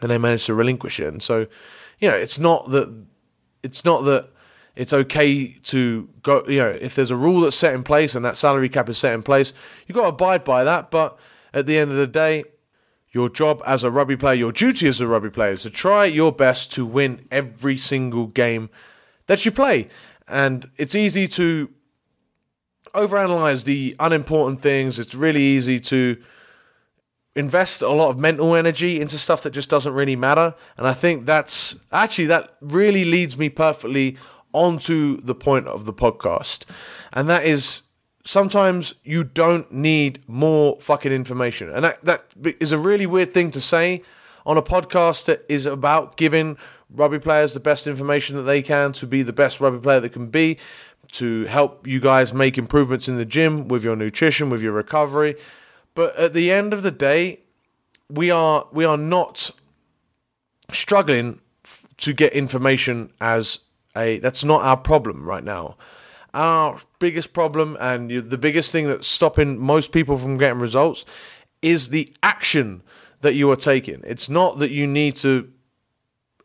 and 0.00 0.10
they 0.10 0.18
managed 0.18 0.46
to 0.46 0.54
relinquish 0.54 1.00
it. 1.00 1.08
And 1.08 1.22
so, 1.22 1.46
you 1.98 2.08
know, 2.10 2.16
it's 2.16 2.38
not 2.38 2.70
that 2.70 3.04
it's 3.62 3.84
not 3.84 4.04
that 4.04 4.30
it's 4.76 4.92
okay 4.92 5.56
to 5.64 6.08
go. 6.22 6.44
You 6.46 6.60
know, 6.60 6.68
if 6.68 6.94
there's 6.94 7.10
a 7.10 7.16
rule 7.16 7.40
that's 7.40 7.56
set 7.56 7.74
in 7.74 7.82
place 7.82 8.14
and 8.14 8.24
that 8.24 8.36
salary 8.36 8.68
cap 8.68 8.88
is 8.88 8.98
set 8.98 9.14
in 9.14 9.22
place, 9.22 9.52
you've 9.86 9.96
got 9.96 10.02
to 10.02 10.08
abide 10.08 10.44
by 10.44 10.64
that. 10.64 10.90
But 10.90 11.18
at 11.52 11.66
the 11.66 11.78
end 11.78 11.90
of 11.90 11.96
the 11.96 12.06
day, 12.06 12.44
your 13.12 13.28
job 13.28 13.62
as 13.66 13.82
a 13.82 13.90
rugby 13.90 14.16
player, 14.16 14.34
your 14.34 14.52
duty 14.52 14.86
as 14.86 15.00
a 15.00 15.06
rugby 15.06 15.30
player, 15.30 15.52
is 15.52 15.62
to 15.62 15.70
try 15.70 16.04
your 16.04 16.32
best 16.32 16.72
to 16.72 16.86
win 16.86 17.26
every 17.30 17.76
single 17.76 18.26
game 18.26 18.70
that 19.26 19.44
you 19.44 19.50
play. 19.50 19.88
And 20.28 20.70
it's 20.76 20.94
easy 20.94 21.26
to 21.28 21.70
overanalyze 22.94 23.64
the 23.64 23.96
unimportant 23.98 24.62
things. 24.62 24.98
It's 24.98 25.14
really 25.14 25.42
easy 25.42 25.80
to 25.80 26.22
invest 27.34 27.82
a 27.82 27.88
lot 27.88 28.10
of 28.10 28.18
mental 28.18 28.54
energy 28.54 29.00
into 29.00 29.18
stuff 29.18 29.42
that 29.42 29.50
just 29.50 29.70
doesn't 29.70 29.92
really 29.92 30.16
matter. 30.16 30.54
And 30.76 30.86
I 30.86 30.94
think 30.94 31.26
that's 31.26 31.76
actually 31.92 32.26
that 32.26 32.54
really 32.60 33.04
leads 33.04 33.36
me 33.36 33.48
perfectly 33.48 34.16
onto 34.52 35.20
the 35.20 35.34
point 35.34 35.66
of 35.66 35.84
the 35.84 35.92
podcast. 35.92 36.64
And 37.12 37.28
that 37.28 37.44
is 37.44 37.82
sometimes 38.24 38.94
you 39.04 39.24
don't 39.24 39.70
need 39.72 40.20
more 40.28 40.78
fucking 40.80 41.12
information. 41.12 41.70
And 41.70 41.84
that, 41.84 42.04
that 42.04 42.24
is 42.60 42.72
a 42.72 42.78
really 42.78 43.06
weird 43.06 43.32
thing 43.32 43.50
to 43.52 43.60
say 43.60 44.02
on 44.46 44.56
a 44.56 44.62
podcast 44.62 45.26
that 45.26 45.44
is 45.48 45.66
about 45.66 46.16
giving 46.16 46.56
rugby 46.90 47.18
players 47.18 47.52
the 47.52 47.60
best 47.60 47.86
information 47.86 48.36
that 48.36 48.42
they 48.42 48.62
can 48.62 48.92
to 48.92 49.06
be 49.06 49.22
the 49.22 49.32
best 49.32 49.60
rugby 49.60 49.78
player 49.80 50.00
that 50.00 50.12
can 50.12 50.28
be, 50.28 50.58
to 51.12 51.44
help 51.46 51.86
you 51.86 52.00
guys 52.00 52.32
make 52.32 52.56
improvements 52.56 53.08
in 53.08 53.16
the 53.16 53.24
gym 53.24 53.68
with 53.68 53.84
your 53.84 53.96
nutrition, 53.96 54.50
with 54.50 54.62
your 54.62 54.72
recovery. 54.72 55.36
But 55.94 56.16
at 56.16 56.34
the 56.34 56.50
end 56.50 56.72
of 56.72 56.82
the 56.82 56.90
day, 56.90 57.40
we 58.08 58.30
are 58.30 58.66
we 58.72 58.84
are 58.84 58.96
not 58.96 59.50
struggling 60.72 61.40
to 61.98 62.12
get 62.12 62.32
information 62.32 63.12
as 63.20 63.60
a 63.96 64.18
that's 64.18 64.44
not 64.44 64.62
our 64.62 64.76
problem 64.76 65.24
right 65.24 65.44
now 65.44 65.76
our 66.32 66.80
biggest 66.98 67.32
problem 67.32 67.76
and 67.80 68.10
the 68.10 68.38
biggest 68.38 68.70
thing 68.70 68.86
that's 68.86 69.06
stopping 69.06 69.58
most 69.58 69.90
people 69.90 70.16
from 70.16 70.38
getting 70.38 70.60
results 70.60 71.04
is 71.62 71.90
the 71.90 72.12
action 72.22 72.82
that 73.20 73.34
you 73.34 73.50
are 73.50 73.56
taking. 73.56 74.00
It's 74.04 74.28
not 74.28 74.58
that 74.58 74.70
you 74.70 74.86
need 74.86 75.16
to 75.16 75.52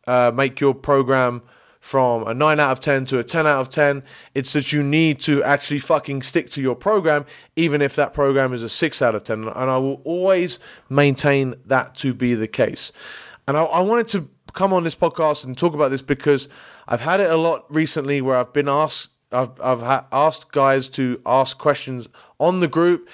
uh, 0.06 0.32
make 0.34 0.60
your 0.60 0.74
program 0.74 1.42
from 1.80 2.26
a 2.26 2.34
9 2.34 2.58
out 2.58 2.72
of 2.72 2.80
10 2.80 3.04
to 3.06 3.18
a 3.18 3.24
10 3.24 3.46
out 3.46 3.60
of 3.60 3.70
10. 3.70 4.02
It's 4.34 4.52
that 4.54 4.72
you 4.72 4.82
need 4.82 5.20
to 5.20 5.42
actually 5.44 5.78
fucking 5.78 6.22
stick 6.22 6.50
to 6.50 6.60
your 6.60 6.74
program, 6.74 7.24
even 7.54 7.80
if 7.80 7.94
that 7.96 8.12
program 8.12 8.52
is 8.52 8.62
a 8.62 8.68
6 8.68 9.02
out 9.02 9.14
of 9.14 9.24
10. 9.24 9.44
And 9.44 9.70
I 9.70 9.78
will 9.78 10.00
always 10.04 10.58
maintain 10.88 11.54
that 11.64 11.94
to 11.96 12.12
be 12.12 12.34
the 12.34 12.48
case. 12.48 12.92
And 13.46 13.56
I, 13.56 13.62
I 13.62 13.80
wanted 13.80 14.08
to 14.08 14.28
come 14.56 14.72
on 14.72 14.82
this 14.82 14.96
podcast 14.96 15.44
and 15.44 15.56
talk 15.56 15.74
about 15.74 15.90
this 15.92 16.02
because 16.02 16.48
I've 16.88 17.02
had 17.02 17.20
it 17.20 17.30
a 17.30 17.36
lot 17.36 17.72
recently 17.72 18.20
where 18.20 18.36
I've 18.36 18.52
been 18.52 18.68
asked 18.68 19.10
I've 19.30 19.60
I've 19.60 19.80
ha- 19.80 20.06
asked 20.10 20.50
guys 20.50 20.88
to 20.90 21.20
ask 21.24 21.58
questions 21.58 22.08
on 22.38 22.60
the 22.60 22.68
group. 22.68 23.08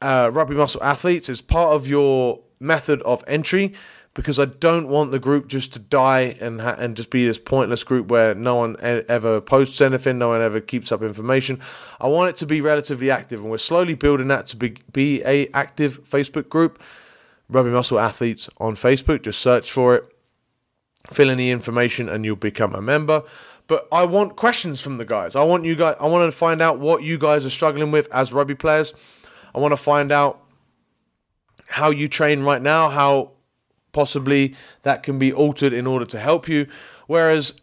Uh, 0.00 0.30
Rugby 0.32 0.54
Muscle 0.54 0.82
Athletes 0.82 1.28
is 1.28 1.40
part 1.40 1.74
of 1.74 1.88
your 1.88 2.40
method 2.60 3.02
of 3.02 3.24
entry 3.26 3.74
because 4.14 4.38
I 4.38 4.46
don't 4.46 4.88
want 4.88 5.12
the 5.12 5.18
group 5.18 5.46
just 5.48 5.72
to 5.74 5.78
die 5.78 6.36
and 6.40 6.60
ha- 6.60 6.76
and 6.78 6.96
just 6.96 7.10
be 7.10 7.26
this 7.26 7.38
pointless 7.38 7.84
group 7.84 8.08
where 8.08 8.34
no 8.34 8.56
one 8.56 8.76
e- 8.82 9.04
ever 9.08 9.40
posts 9.40 9.80
anything, 9.80 10.18
no 10.18 10.28
one 10.28 10.40
ever 10.40 10.60
keeps 10.60 10.90
up 10.90 11.02
information. 11.02 11.60
I 12.00 12.08
want 12.08 12.30
it 12.30 12.36
to 12.36 12.46
be 12.46 12.60
relatively 12.60 13.10
active, 13.10 13.40
and 13.40 13.50
we're 13.50 13.58
slowly 13.58 13.94
building 13.94 14.28
that 14.28 14.46
to 14.48 14.56
be 14.56 14.76
be 14.92 15.22
a 15.24 15.48
active 15.52 16.02
Facebook 16.08 16.48
group. 16.48 16.82
Rugby 17.48 17.70
Muscle 17.70 17.98
Athletes 17.98 18.48
on 18.58 18.74
Facebook. 18.74 19.22
Just 19.22 19.40
search 19.40 19.70
for 19.70 19.94
it, 19.96 20.04
fill 21.10 21.30
in 21.30 21.38
the 21.38 21.50
information, 21.50 22.08
and 22.08 22.24
you'll 22.24 22.36
become 22.36 22.74
a 22.74 22.82
member. 22.82 23.22
But 23.66 23.86
I 23.92 24.04
want 24.04 24.36
questions 24.36 24.80
from 24.80 24.96
the 24.96 25.04
guys. 25.04 25.36
I 25.36 25.42
want 25.44 25.64
you 25.64 25.76
guys. 25.76 25.96
I 26.00 26.06
want 26.06 26.30
to 26.30 26.36
find 26.36 26.62
out 26.62 26.78
what 26.78 27.02
you 27.02 27.18
guys 27.18 27.44
are 27.44 27.50
struggling 27.50 27.90
with 27.90 28.08
as 28.12 28.32
rugby 28.32 28.54
players. 28.54 28.94
I 29.54 29.58
want 29.58 29.72
to 29.72 29.76
find 29.76 30.10
out 30.10 30.40
how 31.66 31.90
you 31.90 32.08
train 32.08 32.42
right 32.42 32.62
now, 32.62 32.88
how 32.88 33.32
possibly 33.92 34.54
that 34.82 35.02
can 35.02 35.18
be 35.18 35.32
altered 35.32 35.72
in 35.72 35.86
order 35.86 36.06
to 36.06 36.18
help 36.18 36.48
you. 36.48 36.66
Whereas 37.06 37.60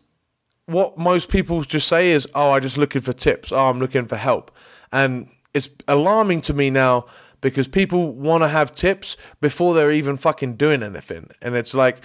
what 0.68 0.98
most 0.98 1.30
people 1.30 1.64
just 1.64 1.88
say 1.88 2.12
is, 2.12 2.28
"Oh, 2.36 2.52
I'm 2.52 2.62
just 2.62 2.78
looking 2.78 3.02
for 3.02 3.14
tips. 3.14 3.52
Oh, 3.52 3.66
I'm 3.66 3.80
looking 3.80 4.06
for 4.06 4.16
help," 4.16 4.52
and 4.92 5.28
it's 5.54 5.70
alarming 5.88 6.42
to 6.42 6.54
me 6.54 6.70
now 6.70 7.06
because 7.42 7.68
people 7.68 8.12
want 8.14 8.44
to 8.44 8.48
have 8.48 8.76
tips 8.76 9.18
before 9.42 9.74
they're 9.74 9.92
even 9.92 10.18
fucking 10.18 10.56
doing 10.56 10.84
anything, 10.84 11.30
and 11.42 11.56
it's 11.56 11.74
like 11.74 11.98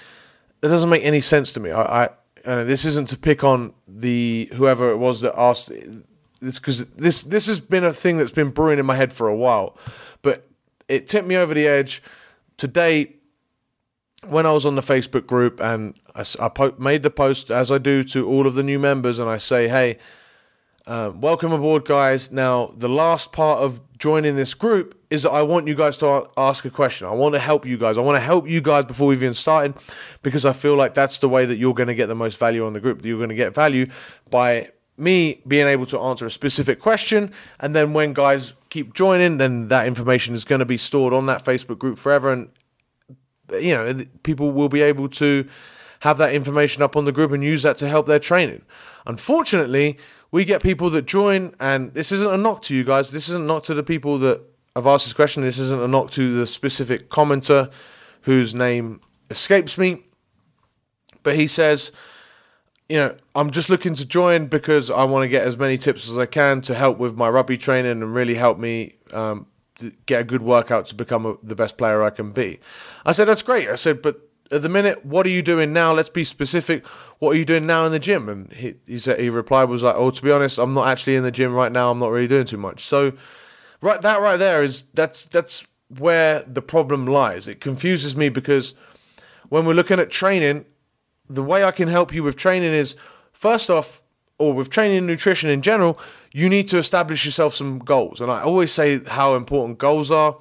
it 0.63 0.69
doesn't 0.69 0.91
make 0.91 1.05
any 1.05 1.21
sense 1.21 1.53
to 1.53 1.61
me. 1.61 1.71
I, 1.71 2.05
I 2.05 2.09
uh, 2.45 2.65
this 2.65 2.85
isn't 2.85 3.09
to 3.11 3.19
pick 3.19 3.45
on 3.45 3.75
the 3.87 4.49
whoever 4.55 4.91
it 4.91 4.97
was 4.97 5.21
that 5.21 5.39
asked 5.39 5.71
this 6.41 6.59
because 6.59 6.87
this 6.87 7.23
this 7.23 7.47
has 7.47 7.61
been 7.61 7.85
a 7.85 7.93
thing 7.93 8.17
that's 8.17 8.33
been 8.33 8.51
brewing 8.51 8.79
in 8.79 8.87
my 8.87 8.95
head 8.95 9.13
for 9.13 9.29
a 9.29 9.37
while, 9.37 9.77
but 10.23 10.49
it 10.89 11.07
tipped 11.07 11.29
me 11.29 11.37
over 11.37 11.55
the 11.55 11.67
edge. 11.67 12.03
Today 12.57 13.15
when 14.27 14.45
I 14.47 14.53
was 14.53 14.67
on 14.67 14.75
the 14.75 14.83
Facebook 14.83 15.27
group 15.27 15.61
and 15.61 15.99
I, 16.15 16.25
I 16.41 16.49
po- 16.49 16.75
made 16.79 17.03
the 17.03 17.11
post 17.11 17.51
as 17.51 17.73
I 17.73 17.79
do 17.79 18.03
to 18.05 18.29
all 18.29 18.47
of 18.47 18.55
the 18.55 18.63
new 18.63 18.79
members 18.79 19.19
and 19.19 19.31
I 19.31 19.39
say, 19.39 19.69
hey, 19.69 19.99
uh, 20.91 21.13
welcome 21.15 21.53
aboard, 21.53 21.85
guys. 21.85 22.33
Now 22.33 22.75
the 22.77 22.89
last 22.89 23.31
part 23.31 23.61
of 23.61 23.81
joining 23.97 24.35
this 24.35 24.55
group 24.55 24.99
is 25.09 25.23
that 25.23 25.31
I 25.31 25.43
want 25.43 25.69
you 25.69 25.77
guys 25.77 25.97
to 25.99 26.29
ask 26.37 26.65
a 26.65 26.71
question. 26.71 27.07
I 27.07 27.13
want 27.13 27.35
to 27.37 27.39
help 27.39 27.65
you 27.65 27.79
guys. 27.79 27.97
I 27.97 28.01
want 28.01 28.17
to 28.17 28.21
help 28.21 28.49
you 28.49 28.61
guys 28.61 28.87
before 28.87 29.07
we've 29.07 29.23
even 29.23 29.35
started 29.35 29.75
because 30.25 30.45
I 30.45 30.53
feel 30.53 30.75
like 30.75 30.95
that's 30.95 31.19
the 31.19 31.29
way 31.29 31.47
that 31.47 31.57
you're 31.59 31.75
going 31.75 31.87
to 31.87 31.95
get 31.95 32.09
the 32.09 32.17
most 32.17 32.41
value 32.41 32.67
on 32.67 32.73
the 32.73 32.81
group. 32.81 33.03
That 33.03 33.09
You're 33.09 33.19
going 33.19 33.29
to 33.29 33.37
get 33.37 33.55
value 33.55 33.87
by 34.31 34.73
me 34.97 35.43
being 35.47 35.69
able 35.69 35.87
to 35.87 35.99
answer 36.01 36.27
a 36.27 36.31
specific 36.31 36.81
question. 36.81 37.33
And 37.61 37.73
then 37.73 37.93
when 37.93 38.13
guys 38.13 38.55
keep 38.69 38.93
joining, 38.93 39.39
then 39.39 39.69
that 39.69 39.87
information 39.87 40.35
is 40.35 40.45
going 40.45 40.59
to 40.59 40.65
be 40.65 40.77
stored 40.77 41.15
on 41.15 41.27
that 41.27 41.45
Facebook 41.45 41.79
group 41.79 41.99
forever. 41.99 42.33
And, 42.33 42.49
you 43.53 43.75
know, 43.75 44.05
people 44.25 44.51
will 44.51 44.69
be 44.69 44.83
able 44.83 45.09
to 45.11 45.49
have 46.01 46.19
that 46.19 46.35
information 46.35 46.83
up 46.83 46.97
on 46.97 47.05
the 47.05 47.13
group 47.13 47.31
and 47.31 47.45
use 47.45 47.63
that 47.63 47.77
to 47.77 47.89
help 47.89 48.07
their 48.07 48.19
training. 48.19 48.63
Unfortunately, 49.07 49.99
we 50.33 50.45
get 50.45 50.63
people 50.63 50.91
that 50.91 51.07
join, 51.07 51.55
and 51.59 51.93
this 51.95 52.13
isn't 52.13 52.31
a 52.31 52.37
knock 52.37 52.63
to 52.63 52.75
you 52.75 52.85
guys. 52.85 53.11
This 53.11 53.29
isn't 53.29 53.43
a 53.43 53.47
knock 53.47 53.65
to 53.65 53.75
the 53.75 53.83
people 53.83 54.19
that 54.21 54.41
have 54.77 54.87
asked 54.87 55.07
this 55.07 55.13
question. 55.13 55.43
This 55.43 55.59
isn't 55.59 55.81
a 55.81 55.89
knock 55.89 56.11
to 56.13 56.35
the 56.35 56.47
specific 56.47 57.09
commenter 57.11 57.71
whose 58.23 58.55
name 58.55 59.01
escapes 59.31 59.77
me. 59.77 60.05
But 61.23 61.37
he 61.37 61.47
says, 61.47 61.93
you 62.89 62.97
know, 62.97 63.17
I'm 63.35 63.51
just 63.51 63.69
looking 63.69 63.95
to 63.95 64.07
join 64.07 64.47
because 64.47 64.91
I 64.91 65.05
want 65.05 65.25
to 65.25 65.29
get 65.29 65.47
as 65.47 65.59
many 65.59 65.79
tips 65.79 66.09
as 66.09 66.17
I 66.17 66.27
can 66.27 66.61
to 66.63 66.75
help 66.75 66.99
with 66.99 67.17
my 67.17 67.29
rugby 67.29 67.59
training 67.59 68.03
and 68.03 68.15
really 68.15 68.35
help 68.35 68.59
me 68.59 68.95
um, 69.13 69.47
get 70.07 70.21
a 70.21 70.25
good 70.25 70.43
workout 70.43 70.87
to 70.87 70.95
become 70.95 71.27
a, 71.27 71.37
the 71.43 71.55
best 71.55 71.77
player 71.77 72.03
I 72.03 72.11
can 72.11 72.33
be. 72.33 72.61
I 73.05 73.13
said, 73.13 73.27
that's 73.27 73.43
great. 73.43 73.69
I 73.69 73.75
said, 73.75 74.01
but 74.01 74.30
at 74.51 74.63
the 74.63 74.69
minute, 74.69 75.05
what 75.05 75.27
are 75.27 75.31
you 75.31 75.43
doing 75.43 75.73
now? 75.73 75.93
Let's 75.93 76.11
be 76.11 76.25
specific. 76.25 76.87
What 77.19 77.31
are 77.31 77.39
you 77.39 77.45
doing 77.45 77.67
now 77.67 77.85
in 77.87 77.93
the 77.93 77.99
gym? 77.99 78.29
And 78.29 78.53
he 78.53 78.75
he 78.87 78.99
said 78.99 79.21
he 79.21 79.31
replied 79.31 79.69
was 79.69 79.83
like, 79.83 79.95
oh, 79.97 80.11
to 80.11 80.23
be 80.23 80.33
honest, 80.33 80.59
I'm 80.59 80.73
not 80.73 80.89
actually 80.89 81.17
in 81.17 81.23
the 81.23 81.31
gym 81.31 81.55
right 81.55 81.71
now. 81.71 81.91
I'm 81.91 81.99
not 81.99 82.11
really 82.11 82.29
doing 82.29 82.47
too 82.47 82.57
much. 82.57 82.85
So, 82.85 83.13
right, 83.81 84.03
that 84.03 84.21
right 84.21 84.39
there 84.39 84.63
is 84.63 84.85
that's 84.95 85.27
that's 85.27 85.67
where 85.89 86.43
the 86.47 86.63
problem 86.63 87.07
lies. 87.07 87.49
It 87.49 87.61
confuses 87.61 88.17
me 88.17 88.29
because 88.29 88.75
when 89.49 89.67
we're 89.67 89.75
looking 89.75 90.01
at 90.01 90.11
training, 90.11 90.65
the 91.29 91.43
way 91.43 91.65
I 91.65 91.71
can 91.71 91.89
help 91.89 92.15
you 92.15 92.23
with 92.23 92.37
training 92.37 92.73
is 92.73 92.97
first 93.33 93.71
off, 93.71 94.03
or 94.39 94.53
with 94.53 94.71
training 94.71 94.99
and 94.99 95.07
nutrition 95.07 95.51
in 95.51 95.63
general, 95.63 95.99
you 96.33 96.49
need 96.49 96.67
to 96.69 96.79
establish 96.79 97.25
yourself 97.25 97.55
some 97.55 97.79
goals. 97.79 98.21
And 98.21 98.31
I 98.31 98.43
always 98.43 98.73
say 98.73 99.05
how 99.05 99.35
important 99.35 99.79
goals 99.79 100.11
are 100.11 100.39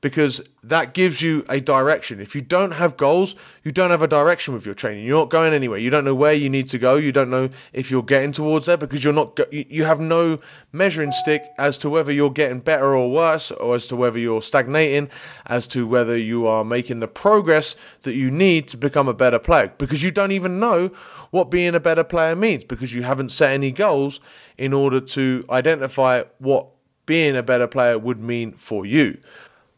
because 0.00 0.40
that 0.62 0.94
gives 0.94 1.20
you 1.20 1.44
a 1.48 1.60
direction. 1.60 2.20
If 2.20 2.34
you 2.34 2.40
don't 2.40 2.72
have 2.72 2.96
goals, 2.96 3.34
you 3.62 3.72
don't 3.72 3.90
have 3.90 4.02
a 4.02 4.08
direction 4.08 4.54
with 4.54 4.64
your 4.64 4.74
training. 4.74 5.04
You're 5.04 5.18
not 5.18 5.30
going 5.30 5.52
anywhere. 5.52 5.78
You 5.78 5.90
don't 5.90 6.04
know 6.04 6.14
where 6.14 6.32
you 6.32 6.48
need 6.48 6.68
to 6.68 6.78
go. 6.78 6.96
You 6.96 7.12
don't 7.12 7.30
know 7.30 7.50
if 7.72 7.90
you're 7.90 8.02
getting 8.02 8.32
towards 8.32 8.66
there 8.66 8.76
because 8.76 9.04
you're 9.04 9.12
not. 9.12 9.38
You 9.52 9.84
have 9.84 10.00
no 10.00 10.38
measuring 10.72 11.12
stick 11.12 11.44
as 11.58 11.76
to 11.78 11.90
whether 11.90 12.12
you're 12.12 12.30
getting 12.30 12.60
better 12.60 12.96
or 12.96 13.10
worse, 13.10 13.50
or 13.50 13.74
as 13.74 13.86
to 13.88 13.96
whether 13.96 14.18
you're 14.18 14.42
stagnating, 14.42 15.10
as 15.46 15.66
to 15.68 15.86
whether 15.86 16.16
you 16.16 16.46
are 16.46 16.64
making 16.64 17.00
the 17.00 17.08
progress 17.08 17.76
that 18.02 18.14
you 18.14 18.30
need 18.30 18.68
to 18.68 18.76
become 18.76 19.08
a 19.08 19.14
better 19.14 19.38
player. 19.38 19.72
Because 19.76 20.02
you 20.02 20.10
don't 20.10 20.32
even 20.32 20.58
know 20.58 20.88
what 21.30 21.50
being 21.50 21.74
a 21.74 21.80
better 21.80 22.04
player 22.04 22.34
means 22.34 22.64
because 22.64 22.94
you 22.94 23.02
haven't 23.02 23.30
set 23.30 23.52
any 23.52 23.70
goals 23.70 24.20
in 24.58 24.72
order 24.72 25.00
to 25.00 25.44
identify 25.50 26.24
what 26.38 26.66
being 27.06 27.36
a 27.36 27.42
better 27.42 27.66
player 27.66 27.98
would 27.98 28.20
mean 28.20 28.52
for 28.52 28.86
you. 28.86 29.18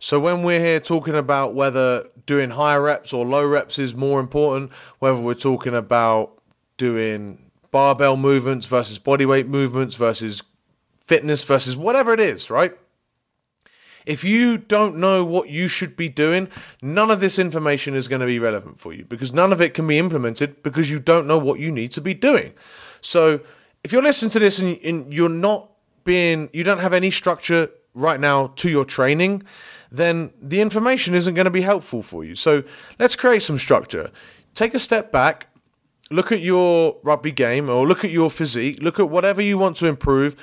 So 0.02 0.18
when 0.18 0.42
we're 0.42 0.58
here 0.58 0.80
talking 0.80 1.14
about 1.14 1.54
whether 1.54 2.08
doing 2.26 2.50
higher 2.50 2.82
reps 2.82 3.12
or 3.12 3.24
low 3.24 3.46
reps 3.46 3.78
is 3.78 3.94
more 3.94 4.18
important, 4.18 4.72
whether 4.98 5.20
we're 5.20 5.34
talking 5.34 5.76
about 5.76 6.42
doing 6.76 7.52
barbell 7.70 8.16
movements 8.16 8.66
versus 8.66 8.98
bodyweight 8.98 9.46
movements 9.46 9.94
versus 9.94 10.42
fitness 11.04 11.44
versus 11.44 11.76
whatever 11.76 12.12
it 12.12 12.18
is, 12.18 12.50
right? 12.50 12.76
If 14.04 14.24
you 14.24 14.58
don't 14.58 14.96
know 14.96 15.24
what 15.24 15.50
you 15.50 15.68
should 15.68 15.96
be 15.96 16.08
doing, 16.08 16.48
none 16.82 17.12
of 17.12 17.20
this 17.20 17.38
information 17.38 17.94
is 17.94 18.08
going 18.08 18.22
to 18.22 18.26
be 18.26 18.40
relevant 18.40 18.80
for 18.80 18.92
you 18.92 19.04
because 19.04 19.32
none 19.32 19.52
of 19.52 19.60
it 19.60 19.72
can 19.72 19.86
be 19.86 20.00
implemented 20.00 20.64
because 20.64 20.90
you 20.90 20.98
don't 20.98 21.28
know 21.28 21.38
what 21.38 21.60
you 21.60 21.70
need 21.70 21.92
to 21.92 22.00
be 22.00 22.12
doing. 22.12 22.54
So, 23.02 23.38
if 23.84 23.92
you're 23.92 24.02
listening 24.02 24.32
to 24.32 24.40
this 24.40 24.58
and 24.58 25.14
you're 25.14 25.28
not 25.28 25.70
being, 26.02 26.50
you 26.52 26.64
don't 26.64 26.80
have 26.80 26.92
any 26.92 27.12
structure 27.12 27.70
right 27.94 28.20
now 28.20 28.48
to 28.56 28.68
your 28.68 28.84
training, 28.84 29.42
then 29.90 30.32
the 30.40 30.60
information 30.60 31.14
isn't 31.14 31.34
going 31.34 31.44
to 31.44 31.50
be 31.50 31.60
helpful 31.60 32.02
for 32.02 32.24
you. 32.24 32.34
So, 32.34 32.62
let's 32.98 33.16
create 33.16 33.42
some 33.42 33.58
structure. 33.58 34.10
Take 34.54 34.74
a 34.74 34.78
step 34.78 35.12
back, 35.12 35.48
look 36.10 36.30
at 36.32 36.40
your 36.40 36.96
rugby 37.02 37.32
game 37.32 37.68
or 37.70 37.86
look 37.86 38.04
at 38.04 38.10
your 38.10 38.30
physique, 38.30 38.82
look 38.82 38.98
at 39.00 39.08
whatever 39.08 39.42
you 39.42 39.58
want 39.58 39.76
to 39.78 39.86
improve 39.86 40.36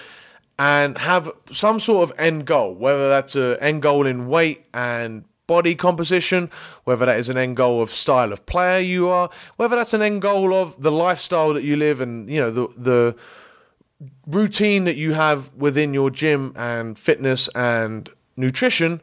and 0.57 0.97
have 0.97 1.31
some 1.51 1.79
sort 1.79 2.09
of 2.09 2.19
end 2.19 2.45
goal, 2.45 2.75
whether 2.75 3.07
that's 3.07 3.35
an 3.35 3.57
end 3.61 3.81
goal 3.81 4.05
in 4.05 4.27
weight 4.27 4.65
and 4.73 5.23
body 5.47 5.73
composition, 5.73 6.49
whether 6.83 7.05
that 7.05 7.17
is 7.17 7.29
an 7.29 7.37
end 7.37 7.55
goal 7.55 7.81
of 7.81 7.89
style 7.89 8.33
of 8.33 8.45
player 8.45 8.79
you 8.79 9.07
are, 9.07 9.29
whether 9.55 9.75
that's 9.75 9.93
an 9.93 10.01
end 10.01 10.21
goal 10.21 10.53
of 10.53 10.79
the 10.81 10.91
lifestyle 10.91 11.53
that 11.53 11.63
you 11.63 11.75
live 11.75 12.01
and 12.01 12.29
you 12.29 12.39
know 12.39 12.51
the 12.51 12.67
the 12.77 13.15
routine 14.27 14.85
that 14.85 14.95
you 14.95 15.13
have 15.13 15.53
within 15.55 15.93
your 15.93 16.09
gym 16.09 16.53
and 16.55 16.97
fitness 16.97 17.47
and 17.49 18.09
nutrition 18.37 19.01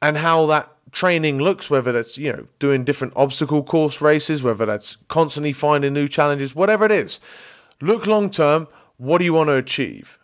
and 0.00 0.18
how 0.18 0.46
that 0.46 0.72
training 0.92 1.38
looks 1.38 1.68
whether 1.68 1.90
that's 1.90 2.16
you 2.16 2.32
know 2.32 2.46
doing 2.58 2.84
different 2.84 3.12
obstacle 3.16 3.62
course 3.62 4.00
races 4.00 4.42
whether 4.42 4.64
that's 4.64 4.96
constantly 5.08 5.52
finding 5.52 5.92
new 5.92 6.06
challenges 6.06 6.54
whatever 6.54 6.84
it 6.84 6.92
is 6.92 7.18
look 7.80 8.06
long 8.06 8.30
term 8.30 8.68
what 8.96 9.18
do 9.18 9.24
you 9.24 9.34
want 9.34 9.48
to 9.48 9.54
achieve 9.54 10.18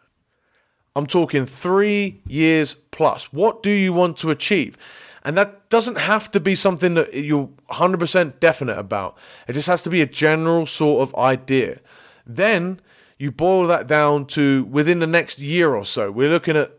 I'm 0.95 1.07
talking 1.07 1.47
three 1.47 2.21
years 2.27 2.75
plus. 2.75 3.33
What 3.33 3.63
do 3.63 3.71
you 3.71 3.93
want 3.93 4.19
to 4.19 4.31
achieve? 4.31 4.77
And 5.25 5.37
that 5.39 5.69
doesn't 5.71 5.99
have 5.99 6.31
to 6.33 6.41
be 6.41 6.55
something 6.55 6.95
that 6.95 7.15
you're 7.15 7.49
100% 7.71 8.41
definite 8.41 8.79
about. 8.79 9.17
It 9.49 9.55
just 9.55 9.69
has 9.69 9.83
to 9.83 9.91
be 9.91 10.03
a 10.03 10.07
general 10.07 10.67
sort 10.67 11.09
of 11.09 11.15
idea. 11.15 11.81
Then 12.27 12.81
you 13.23 13.31
boil 13.31 13.69
that 13.69 13.87
down 13.87 14.27
to 14.27 14.65
within 14.65 14.99
the 14.99 15.07
next 15.07 15.39
year 15.39 15.77
or 15.77 15.85
so. 15.85 16.11
We're 16.11 16.29
looking 16.29 16.57
at 16.57 16.73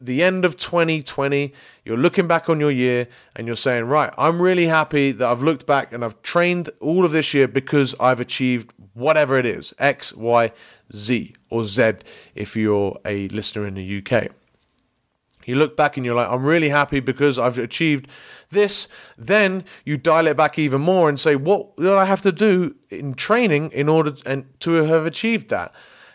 the 0.00 0.22
end 0.22 0.44
of 0.44 0.56
2020. 0.56 1.52
You're 1.84 1.96
looking 1.96 2.28
back 2.28 2.48
on 2.48 2.60
your 2.60 2.70
year 2.70 3.08
and 3.34 3.48
you're 3.48 3.56
saying, 3.56 3.86
right, 3.86 4.12
I'm 4.16 4.40
really 4.40 4.66
happy 4.66 5.10
that 5.10 5.28
I've 5.28 5.42
looked 5.42 5.66
back 5.66 5.92
and 5.92 6.04
I've 6.04 6.22
trained 6.22 6.70
all 6.78 7.04
of 7.04 7.10
this 7.10 7.34
year 7.34 7.48
because 7.48 7.96
I've 7.98 8.20
achieved 8.20 8.72
whatever 8.94 9.36
it 9.36 9.44
is 9.44 9.74
X, 9.80 10.14
Y, 10.14 10.52
Z, 10.94 11.34
or 11.50 11.64
Z 11.64 11.94
if 12.36 12.54
you're 12.54 12.96
a 13.04 13.26
listener 13.30 13.66
in 13.66 13.74
the 13.74 14.04
UK. 14.06 14.30
You 15.46 15.56
look 15.56 15.76
back 15.76 15.96
and 15.96 16.06
you're 16.06 16.14
like, 16.14 16.28
I'm 16.28 16.44
really 16.44 16.68
happy 16.68 17.00
because 17.00 17.38
I've 17.38 17.58
achieved 17.58 18.08
this. 18.50 18.88
Then 19.18 19.64
you 19.84 19.96
dial 19.96 20.26
it 20.26 20.36
back 20.36 20.58
even 20.58 20.80
more 20.80 21.08
and 21.08 21.18
say, 21.18 21.36
what 21.36 21.76
do 21.76 21.94
I 21.94 22.04
have 22.04 22.20
to 22.22 22.32
do 22.32 22.76
in 22.90 23.14
training 23.14 23.70
in 23.72 23.88
order 23.88 24.12
and 24.24 24.44
to 24.60 24.72
have 24.72 25.06
achieved 25.06 25.48
that? 25.50 25.72